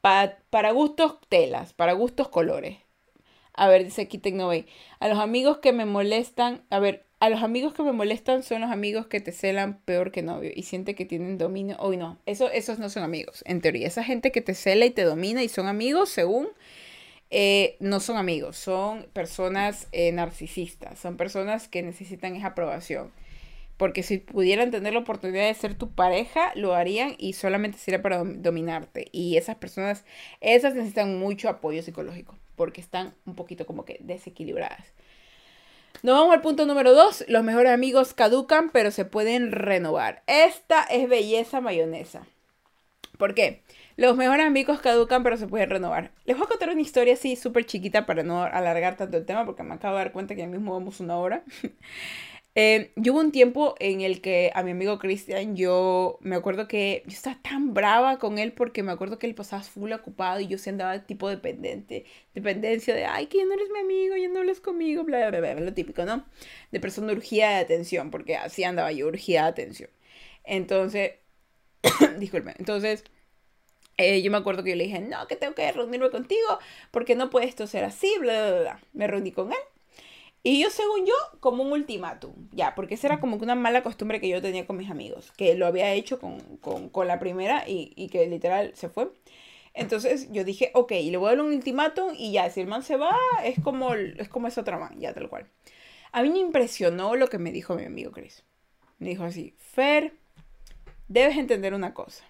[0.00, 2.83] para gustos telas, para gustos colores.
[3.54, 4.66] A ver, dice aquí Tecnovey.
[4.98, 8.60] A los amigos que me molestan, a ver, a los amigos que me molestan son
[8.60, 11.76] los amigos que te celan peor que novio y siente que tienen dominio.
[11.78, 13.86] Hoy no, eso, esos no son amigos, en teoría.
[13.86, 16.48] Esa gente que te cela y te domina y son amigos, según,
[17.30, 23.10] eh, no son amigos, son personas eh, narcisistas, son personas que necesitan esa aprobación.
[23.76, 28.02] Porque si pudieran tener la oportunidad de ser tu pareja, lo harían y solamente sería
[28.02, 29.08] para dominarte.
[29.12, 30.04] Y esas personas,
[30.40, 34.92] esas necesitan mucho apoyo psicológico, porque están un poquito como que desequilibradas.
[36.02, 37.24] Nos vamos al punto número dos.
[37.28, 40.22] Los mejores amigos caducan, pero se pueden renovar.
[40.26, 42.26] Esta es belleza mayonesa.
[43.16, 43.62] ¿Por qué?
[43.96, 46.10] Los mejores amigos caducan, pero se pueden renovar.
[46.24, 49.46] Les voy a contar una historia así súper chiquita para no alargar tanto el tema,
[49.46, 51.42] porque me acabo de dar cuenta que ya mismo vamos una hora.
[52.56, 56.68] Eh, yo hubo un tiempo en el que a mi amigo Cristian, yo me acuerdo
[56.68, 60.38] que yo estaba tan brava con él porque me acuerdo que él pasaba full ocupado
[60.38, 64.16] y yo se andaba tipo dependiente, dependencia de, ay, que ya no eres mi amigo,
[64.16, 66.24] ya no hablas conmigo, bla, bla, bla, lo típico, ¿no?
[66.70, 69.90] De persona urgida de atención, porque así andaba yo, urgida de atención.
[70.44, 71.14] Entonces,
[72.18, 73.04] disculpe, entonces...
[73.96, 76.58] Eh, yo me acuerdo que yo le dije, no, que tengo que reunirme contigo
[76.90, 78.80] porque no puede esto ser así, bla, bla, bla.
[78.92, 79.58] Me reuní con él
[80.46, 84.20] y yo, según yo, como un ultimátum, ya, porque esa era como una mala costumbre
[84.20, 87.94] que yo tenía con mis amigos, que lo había hecho con, con, la primera y,
[87.96, 89.10] y, que literal se fue.
[89.72, 92.82] Entonces yo dije, ok, le voy a dar un ultimátum y ya, si el man
[92.82, 95.48] se va, es como, es como esa otra man, ya tal cual.
[96.12, 98.44] A mí me impresionó lo que me dijo mi amigo Chris.
[98.98, 100.12] Me dijo así, Fer,
[101.08, 102.22] debes entender una cosa.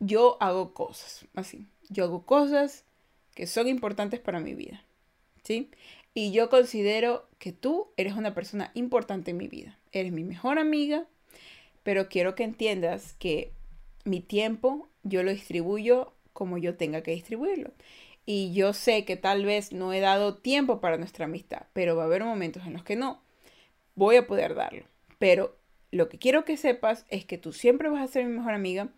[0.00, 1.68] Yo hago cosas, así.
[1.90, 2.84] Yo hago cosas
[3.36, 4.84] que son importantes para mi vida.
[5.44, 5.70] ¿Sí?
[6.14, 9.78] Y yo considero que tú eres una persona importante en mi vida.
[9.92, 11.06] Eres mi mejor amiga,
[11.82, 13.52] pero quiero que entiendas que
[14.04, 17.72] mi tiempo yo lo distribuyo como yo tenga que distribuirlo.
[18.24, 22.04] Y yo sé que tal vez no he dado tiempo para nuestra amistad, pero va
[22.04, 23.20] a haber momentos en los que no.
[23.94, 24.84] Voy a poder darlo.
[25.18, 25.56] Pero
[25.90, 28.88] lo que quiero que sepas es que tú siempre vas a ser mi mejor amiga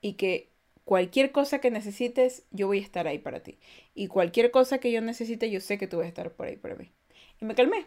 [0.00, 0.50] y que
[0.84, 3.58] cualquier cosa que necesites, yo voy a estar ahí para ti.
[3.94, 6.56] Y cualquier cosa que yo necesite, yo sé que tú vas a estar por ahí
[6.56, 6.92] para mí.
[7.40, 7.86] Y me calmé.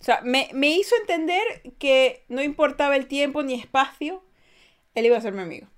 [0.00, 1.42] O sea, me, hizo entender
[1.78, 4.22] que no importaba el tiempo ni espacio,
[4.94, 5.68] él iba a ser mi amigo.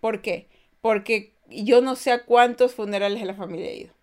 [0.00, 0.48] ¿Por qué?
[0.80, 3.94] Porque yo no sé a cuántos funerales de la familia he ido.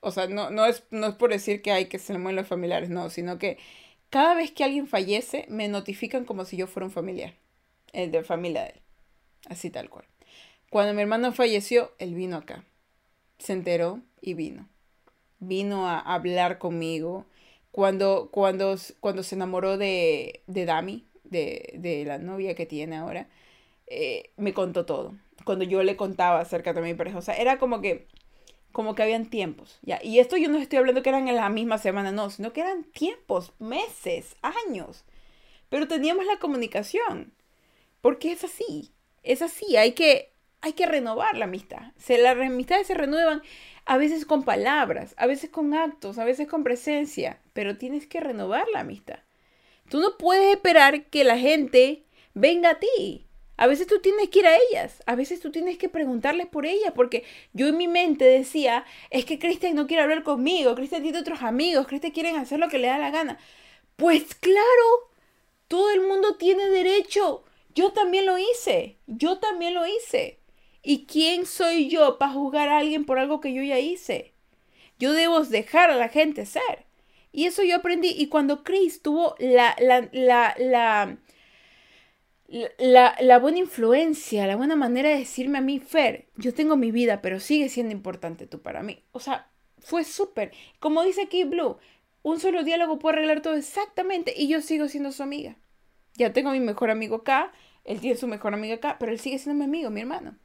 [0.00, 2.46] O sea, no, no, es, no es por decir que hay que se mueren los
[2.46, 3.58] familiares, no, sino que
[4.10, 7.34] cada vez que alguien fallece, me notifican como si yo fuera un familiar,
[7.92, 8.80] el de familia de él.
[9.48, 10.04] Así tal cual.
[10.74, 12.64] Cuando mi hermano falleció, él vino acá.
[13.38, 14.68] Se enteró y vino.
[15.38, 17.26] Vino a hablar conmigo.
[17.70, 23.28] Cuando, cuando, cuando se enamoró de, de Dami, de, la novia que tiene ahora,
[23.86, 25.14] eh, me contó todo.
[25.44, 28.08] Cuando yo le contaba acerca de mi pareja, o sea, era como que,
[28.72, 30.00] como que habían tiempos, ¿ya?
[30.02, 32.62] Y esto yo no estoy hablando que eran en la misma semana, no, sino que
[32.62, 35.04] eran tiempos, meses, años.
[35.68, 37.32] Pero teníamos la comunicación,
[38.00, 38.90] porque es así,
[39.22, 40.33] es así, hay que,
[40.64, 41.92] hay que renovar la amistad.
[41.98, 43.42] Se, las amistades se renuevan
[43.84, 48.18] a veces con palabras, a veces con actos, a veces con presencia, pero tienes que
[48.18, 49.18] renovar la amistad.
[49.90, 53.26] Tú no puedes esperar que la gente venga a ti.
[53.58, 56.64] A veces tú tienes que ir a ellas, a veces tú tienes que preguntarles por
[56.64, 61.02] ellas, porque yo en mi mente decía, es que Cristian no quiere hablar conmigo, Cristian
[61.02, 63.38] tiene otros amigos, Cristian quiere hacer lo que le da la gana.
[63.96, 65.10] Pues claro,
[65.68, 67.44] todo el mundo tiene derecho.
[67.74, 70.38] Yo también lo hice, yo también lo hice.
[70.84, 74.34] ¿Y quién soy yo para juzgar a alguien por algo que yo ya hice?
[74.98, 76.86] Yo debo dejar a la gente ser.
[77.32, 78.14] Y eso yo aprendí.
[78.16, 81.18] Y cuando Chris tuvo la, la, la, la
[82.78, 87.20] la, buena influencia, la buena manera de decirme a mí, Fer, yo tengo mi vida,
[87.20, 89.02] pero sigue siendo importante tú para mí.
[89.12, 90.52] O sea, fue súper.
[90.78, 91.78] Como dice aquí Blue,
[92.22, 95.56] un solo diálogo puede arreglar todo exactamente y yo sigo siendo su amiga.
[96.14, 97.52] Ya tengo a mi mejor amigo acá,
[97.84, 100.38] él tiene su mejor amiga acá, pero él sigue siendo mi amigo, mi hermano.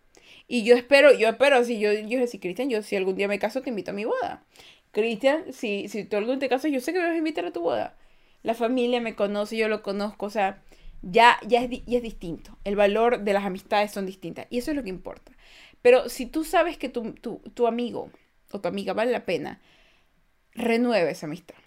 [0.51, 3.37] Y yo espero, yo espero, si yo, yo si Cristian, yo si algún día me
[3.37, 4.43] caso, te invito a mi boda.
[4.91, 7.45] Cristian, si, si tú algún día te casas, yo sé que me vas a invitar
[7.45, 7.95] a tu boda.
[8.41, 10.63] La familia me conoce, yo lo conozco, o sea,
[11.03, 12.57] ya, ya, es, es distinto.
[12.63, 14.47] El valor de las amistades son distintas.
[14.49, 15.33] Y eso es lo que importa.
[15.83, 18.09] Pero si tú sabes que tu, tu, amigo
[18.51, 19.61] o tu amiga vale la pena,
[20.55, 21.57] renueve esa amistad.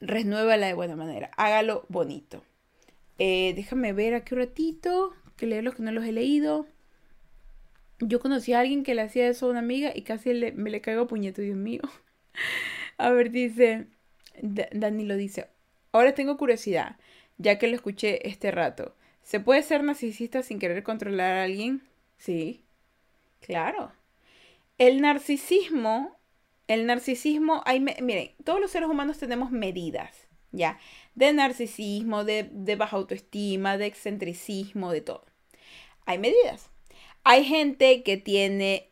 [0.00, 1.30] Renuévala de buena manera.
[1.36, 2.42] Hágalo bonito.
[3.18, 6.66] Eh, déjame ver aquí un ratito, que leo los que no los he leído.
[8.00, 10.80] Yo conocí a alguien que le hacía eso a una amiga y casi me le
[10.80, 11.82] caigo puñeto, Dios mío.
[12.98, 13.86] a ver, dice,
[14.42, 15.48] Dani lo dice,
[15.92, 16.96] ahora tengo curiosidad
[17.40, 18.94] ya que lo escuché este rato.
[19.22, 21.82] ¿Se puede ser narcisista sin querer controlar a alguien?
[22.18, 22.62] Sí,
[23.40, 23.92] claro.
[24.76, 26.18] El narcisismo,
[26.68, 30.78] el narcisismo, hay, miren, todos los seres humanos tenemos medidas, ¿ya?
[31.14, 35.24] De narcisismo, de, de baja autoestima, de excentricismo, de todo.
[36.04, 36.70] Hay medidas.
[37.24, 38.90] Hay gente que tiene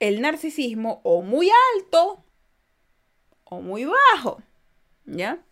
[0.00, 2.24] el narcisismo o muy alto
[3.44, 4.42] o muy bajo,
[5.04, 5.42] ¿ya?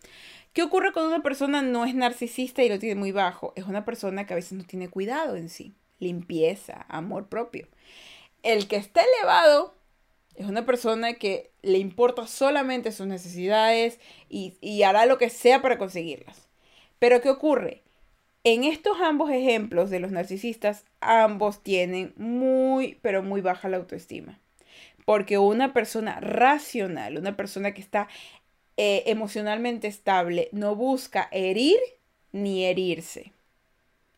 [0.53, 3.53] ¿Qué ocurre cuando una persona no es narcisista y lo tiene muy bajo?
[3.55, 7.67] Es una persona que a veces no tiene cuidado en sí, limpieza, amor propio.
[8.43, 9.75] El que está elevado
[10.35, 15.61] es una persona que le importa solamente sus necesidades y, y hará lo que sea
[15.61, 16.47] para conseguirlas.
[16.99, 17.84] Pero ¿qué ocurre?
[18.45, 24.39] En estos ambos ejemplos de los narcisistas, ambos tienen muy, pero muy baja la autoestima.
[25.03, 28.07] Porque una persona racional, una persona que está
[28.77, 31.79] eh, emocionalmente estable no busca herir
[32.33, 33.31] ni herirse.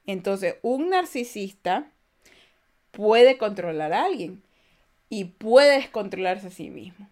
[0.05, 1.89] Entonces, un narcisista
[2.91, 4.43] puede controlar a alguien
[5.09, 7.07] y puede descontrolarse a sí mismo.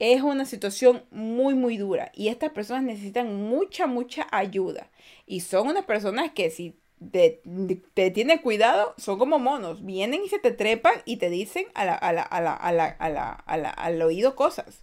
[0.00, 4.90] Es una situación muy, muy dura y estas personas necesitan mucha, mucha ayuda.
[5.26, 6.74] Y son unas personas que si
[7.12, 7.42] te,
[7.94, 9.84] te tienes cuidado, son como monos.
[9.84, 14.80] Vienen y se te trepan y te dicen al oído cosas.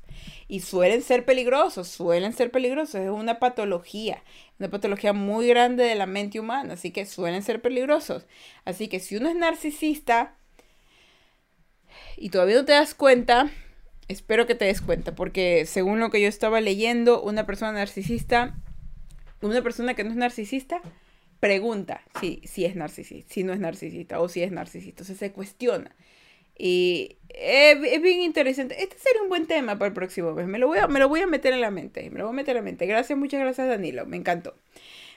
[0.48, 3.02] Y suelen ser peligrosos, suelen ser peligrosos.
[3.02, 4.24] Es una patología,
[4.60, 6.76] una patología muy grande de la mente humana.
[6.76, 8.28] Así que suelen ser peligrosos.
[8.66, 10.36] Así que si uno es narcisista
[12.18, 13.50] y todavía no te das cuenta,
[14.08, 15.16] espero que te des cuenta.
[15.16, 18.56] Porque según lo que yo estaba leyendo, una persona narcisista,
[19.42, 20.82] una persona que no es narcisista,
[21.40, 25.04] pregunta si, si es narcisista, si no es narcisista o si es narcisista.
[25.04, 25.92] O sea, se cuestiona.
[26.58, 28.82] Y es, bien interesante.
[28.82, 30.48] Este sería un buen tema para el próximo mes.
[30.48, 32.10] Me lo, voy a, me lo voy a meter en la mente.
[32.10, 32.86] Me lo voy a meter en la mente.
[32.88, 34.06] Gracias, muchas gracias, Danilo.
[34.06, 34.56] Me encantó.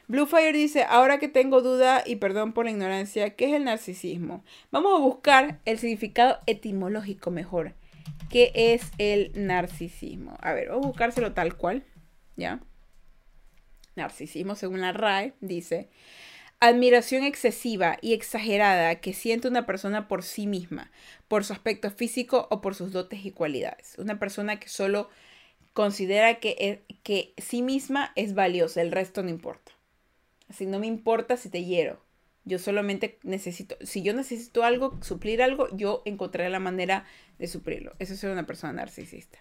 [0.06, 4.42] Bluefire dice, ahora que tengo duda y perdón por la ignorancia, ¿qué es el narcisismo?
[4.72, 7.74] Vamos a buscar el significado etimológico mejor.
[8.28, 10.36] ¿Qué es el narcisismo?
[10.40, 11.84] A ver, vamos a buscárselo tal cual.
[12.36, 12.60] ¿Ya?
[13.96, 15.88] narcisismo según la RAE, dice,
[16.58, 20.90] admiración excesiva y exagerada que siente una persona por sí misma,
[21.28, 23.96] por su aspecto físico o por sus dotes y cualidades.
[23.98, 25.08] Una persona que solo
[25.72, 29.72] considera que, e, que sí misma es valiosa, el resto no importa.
[30.48, 32.02] Así no me importa si te hiero.
[32.50, 37.04] Yo solamente necesito, si yo necesito algo, suplir algo, yo encontraré la manera
[37.38, 37.94] de suplirlo.
[38.00, 39.38] Eso es una persona narcisista.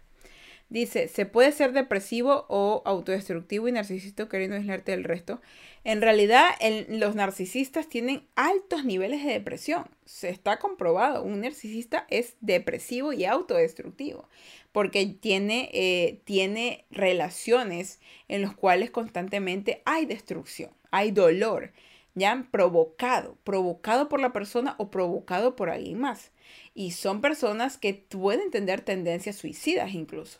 [0.69, 5.41] Dice, se puede ser depresivo o autodestructivo y narcisista queriendo aislarte del resto.
[5.83, 6.49] En realidad,
[6.87, 9.85] los narcisistas tienen altos niveles de depresión.
[10.05, 11.23] Se está comprobado.
[11.23, 14.29] Un narcisista es depresivo y autodestructivo
[14.71, 21.71] porque tiene, eh, tiene relaciones en las cuales constantemente hay destrucción, hay dolor,
[22.15, 26.31] ya provocado, provocado por la persona o provocado por alguien más.
[26.73, 30.39] Y son personas que pueden tener tendencias suicidas incluso.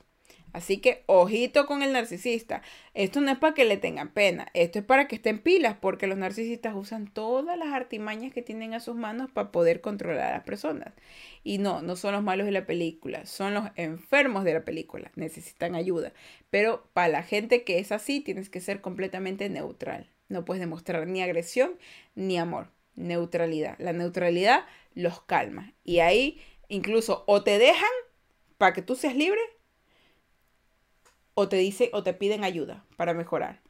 [0.52, 2.62] Así que ojito con el narcisista.
[2.94, 6.08] Esto no es para que le tengan pena, esto es para que estén pilas, porque
[6.08, 10.38] los narcisistas usan todas las artimañas que tienen a sus manos para poder controlar a
[10.38, 10.94] las personas.
[11.44, 15.12] Y no, no son los malos de la película, son los enfermos de la película,
[15.16, 16.14] necesitan ayuda.
[16.50, 20.10] Pero para la gente que es así, tienes que ser completamente neutral.
[20.30, 21.78] No puedes demostrar ni agresión
[22.16, 22.72] ni amor.
[22.96, 23.76] neutralidad.
[23.80, 25.74] La neutralidad los calma.
[25.84, 27.90] Y ahí incluso o te dejan
[28.58, 29.42] para que tú seas libre
[31.34, 33.62] o te dicen o te piden ayuda para mejorar.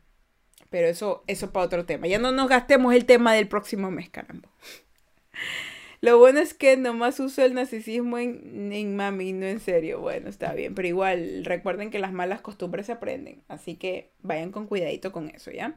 [0.69, 2.07] Pero eso, eso para otro tema.
[2.07, 4.49] Ya no nos gastemos el tema del próximo mes, caramba.
[6.01, 9.99] Lo bueno es que nomás uso el narcisismo en, en mami, no en serio.
[9.99, 13.43] Bueno, está bien, pero igual recuerden que las malas costumbres se aprenden.
[13.47, 15.75] Así que vayan con cuidadito con eso, ¿ya?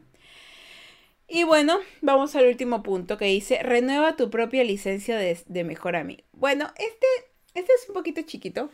[1.35, 5.97] Y bueno, vamos al último punto que dice, renueva tu propia licencia de, de mejor
[5.97, 6.23] amigo.
[6.33, 7.07] Bueno, este,
[7.55, 8.69] este es un poquito chiquito,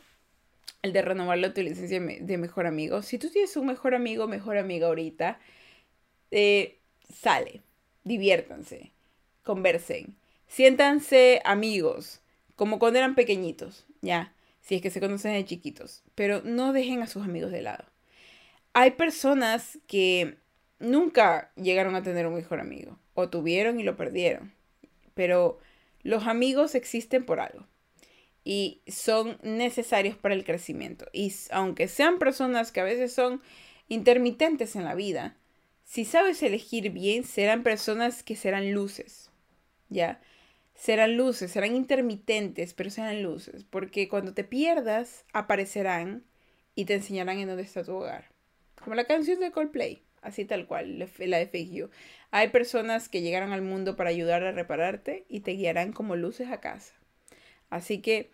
[0.83, 3.03] el de renovarlo tu licencia de mejor amigo.
[3.03, 5.39] Si tú tienes un mejor amigo, mejor amiga ahorita,
[6.33, 6.81] eh,
[7.15, 7.63] sale,
[8.03, 8.91] diviértanse,
[9.45, 10.17] conversen,
[10.49, 12.23] siéntanse amigos,
[12.57, 17.03] como cuando eran pequeñitos, ya, si es que se conocen de chiquitos, pero no dejen
[17.03, 17.85] a sus amigos de lado.
[18.73, 20.39] Hay personas que
[20.79, 24.53] nunca llegaron a tener un mejor amigo, o tuvieron y lo perdieron,
[25.15, 25.59] pero
[26.03, 27.67] los amigos existen por algo
[28.45, 31.07] y son necesarios para el crecimiento.
[31.13, 33.43] Y aunque sean personas que a veces son
[33.89, 35.37] intermitentes en la vida,
[35.85, 39.31] si sabes elegir bien, serán personas que serán luces,
[39.89, 40.21] ¿ya?
[40.75, 46.25] Serán luces, serán intermitentes, pero serán luces, porque cuando te pierdas, aparecerán
[46.75, 48.31] y te enseñarán en dónde está tu hogar.
[48.83, 51.91] Como la canción de Coldplay, así tal cual, la You.
[52.31, 56.51] Hay personas que llegaron al mundo para ayudar a repararte y te guiarán como luces
[56.51, 56.95] a casa.
[57.71, 58.31] Así que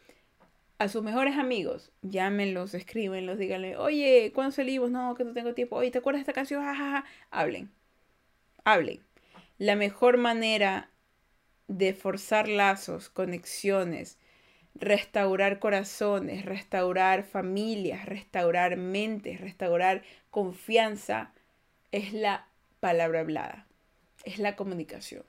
[0.78, 4.90] a sus mejores amigos, llámenlos, escríbenlos, díganle, oye, ¿cuándo salimos?
[4.90, 5.76] No, que no tengo tiempo.
[5.76, 6.62] Oye, ¿te acuerdas de esta canción?
[6.62, 7.70] Ja, Hablen.
[8.64, 9.00] Hablen.
[9.58, 10.90] La mejor manera
[11.68, 14.18] de forzar lazos, conexiones,
[14.74, 21.32] restaurar corazones, restaurar familias, restaurar mentes, restaurar confianza,
[21.94, 22.48] es la
[22.80, 23.68] palabra hablada,
[24.24, 25.22] es la comunicación.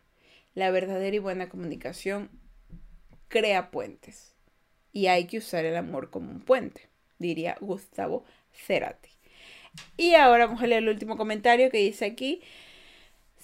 [0.56, 2.32] La verdadera y buena comunicación
[3.28, 4.34] crea puentes
[4.92, 6.90] y hay que usar el amor como un puente,
[7.20, 9.12] diría Gustavo Cerati.
[9.96, 12.42] Y ahora vamos a leer el último comentario que dice aquí.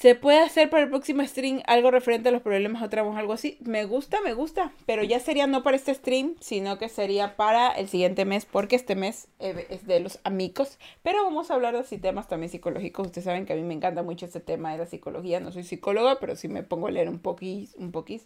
[0.02, 3.34] ¿Se puede hacer para el próximo stream algo referente a los problemas o tramos, algo
[3.34, 3.60] así?
[3.62, 7.70] Me gusta, me gusta, pero ya sería no para este stream, sino que sería para
[7.70, 10.80] el siguiente mes, porque este mes eh, es de los amigos.
[11.04, 13.06] Pero vamos a hablar de temas también psicológicos.
[13.06, 15.40] Ustedes saben que a mí me encanta mucho este tema de la psicología.
[15.40, 18.26] No soy psicóloga, pero sí me pongo a leer un poquís, un poquís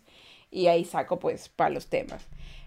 [0.52, 2.26] y ahí saco pues para los temas.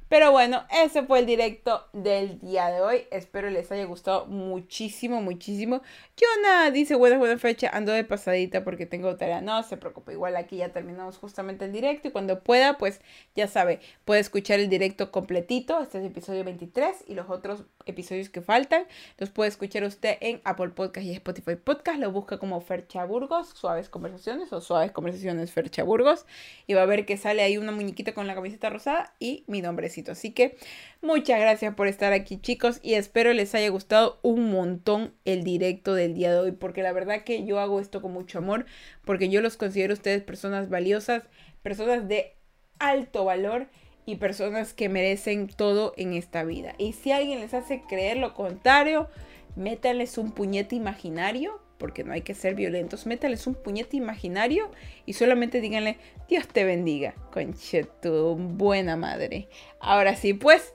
[0.08, 3.02] Pero bueno, ese fue el directo del día de hoy.
[3.10, 5.82] Espero les haya gustado muchísimo, muchísimo.
[6.18, 7.68] Jonah dice buena, buena fecha.
[7.72, 9.42] Ando de pasadita porque tengo tarea.
[9.42, 12.08] No se preocupe, igual aquí ya terminamos justamente el directo.
[12.08, 13.00] Y cuando pueda, pues
[13.34, 15.80] ya sabe, puede escuchar el directo completito.
[15.82, 18.84] Este es el episodio 23 y los otros episodios que faltan.
[19.18, 22.00] Los puede escuchar usted en Apple Podcast y Spotify Podcast.
[22.00, 26.24] Lo busca como Fercha Burgos, Suaves Conversaciones o Suaves Conversaciones Fercha Burgos.
[26.66, 29.60] Y va a ver que sale ahí una muñequita con la camiseta rosada y mi
[29.60, 30.56] nombre es Así que
[31.00, 35.94] muchas gracias por estar aquí chicos y espero les haya gustado un montón el directo
[35.94, 38.66] del día de hoy porque la verdad que yo hago esto con mucho amor
[39.04, 41.24] porque yo los considero ustedes personas valiosas,
[41.62, 42.36] personas de
[42.78, 43.66] alto valor
[44.08, 46.74] y personas que merecen todo en esta vida.
[46.78, 49.06] Y si alguien les hace creer lo contrario,
[49.54, 54.70] métanles un puñete imaginario porque no hay que ser violentos, métales un puñete imaginario
[55.04, 59.46] y solamente díganle, Dios te bendiga, conchetu, buena madre.
[59.78, 60.72] Ahora sí, pues,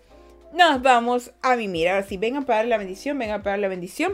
[0.54, 1.90] nos vamos a mimir.
[1.90, 4.14] Ahora sí, vengan para dar la bendición, vengan para dar la bendición.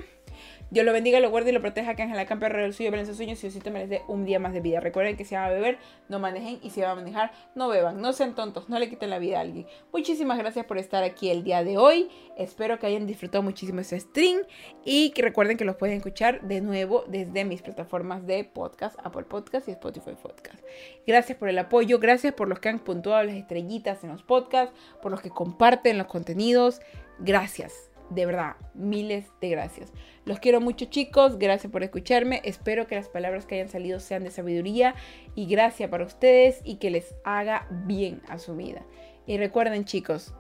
[0.72, 3.18] Dios lo bendiga, lo guarde y lo proteja, que la campe alrededor suyo, ven sus
[3.18, 4.80] sueños y Diosito me les dé un día más de vida.
[4.80, 8.00] Recuerden que si van a beber, no manejen y si van a manejar, no beban,
[8.02, 9.66] no sean tontos, no le quiten la vida a alguien.
[9.92, 12.10] Muchísimas gracias por estar aquí el día de hoy.
[12.38, 14.42] Espero que hayan disfrutado muchísimo este stream
[14.86, 19.24] y que recuerden que los pueden escuchar de nuevo desde mis plataformas de podcast, Apple
[19.24, 20.64] Podcast y Spotify Podcast.
[21.08, 24.76] Gracias por el apoyo, gracias por los que han puntuado las estrellitas en los podcasts,
[25.02, 26.80] por los que comparten los contenidos.
[27.18, 29.94] Gracias de verdad, miles de gracias.
[30.26, 32.42] Los quiero mucho chicos, gracias por escucharme.
[32.44, 34.96] Espero que las palabras que hayan salido sean de sabiduría
[35.36, 38.86] y gracia para ustedes y que les haga bien a su vida.
[39.26, 40.34] Y recuerden chicos,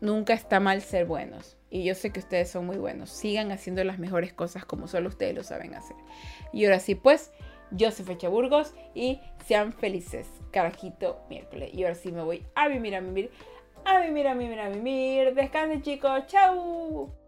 [0.00, 1.56] nunca está mal ser buenos.
[1.70, 3.10] Y yo sé que ustedes son muy buenos.
[3.10, 5.96] Sigan haciendo las mejores cosas como solo ustedes lo saben hacer.
[6.52, 7.32] Y ahora sí, pues,
[7.70, 10.28] yo soy Fecha Burgos y sean felices.
[10.50, 11.70] Carajito miércoles.
[11.72, 13.30] Y ahora sí me voy a vivir, a vivir
[13.84, 15.34] a mimir, a mimir, a mimir.
[15.34, 17.21] Descansen chicos, chau.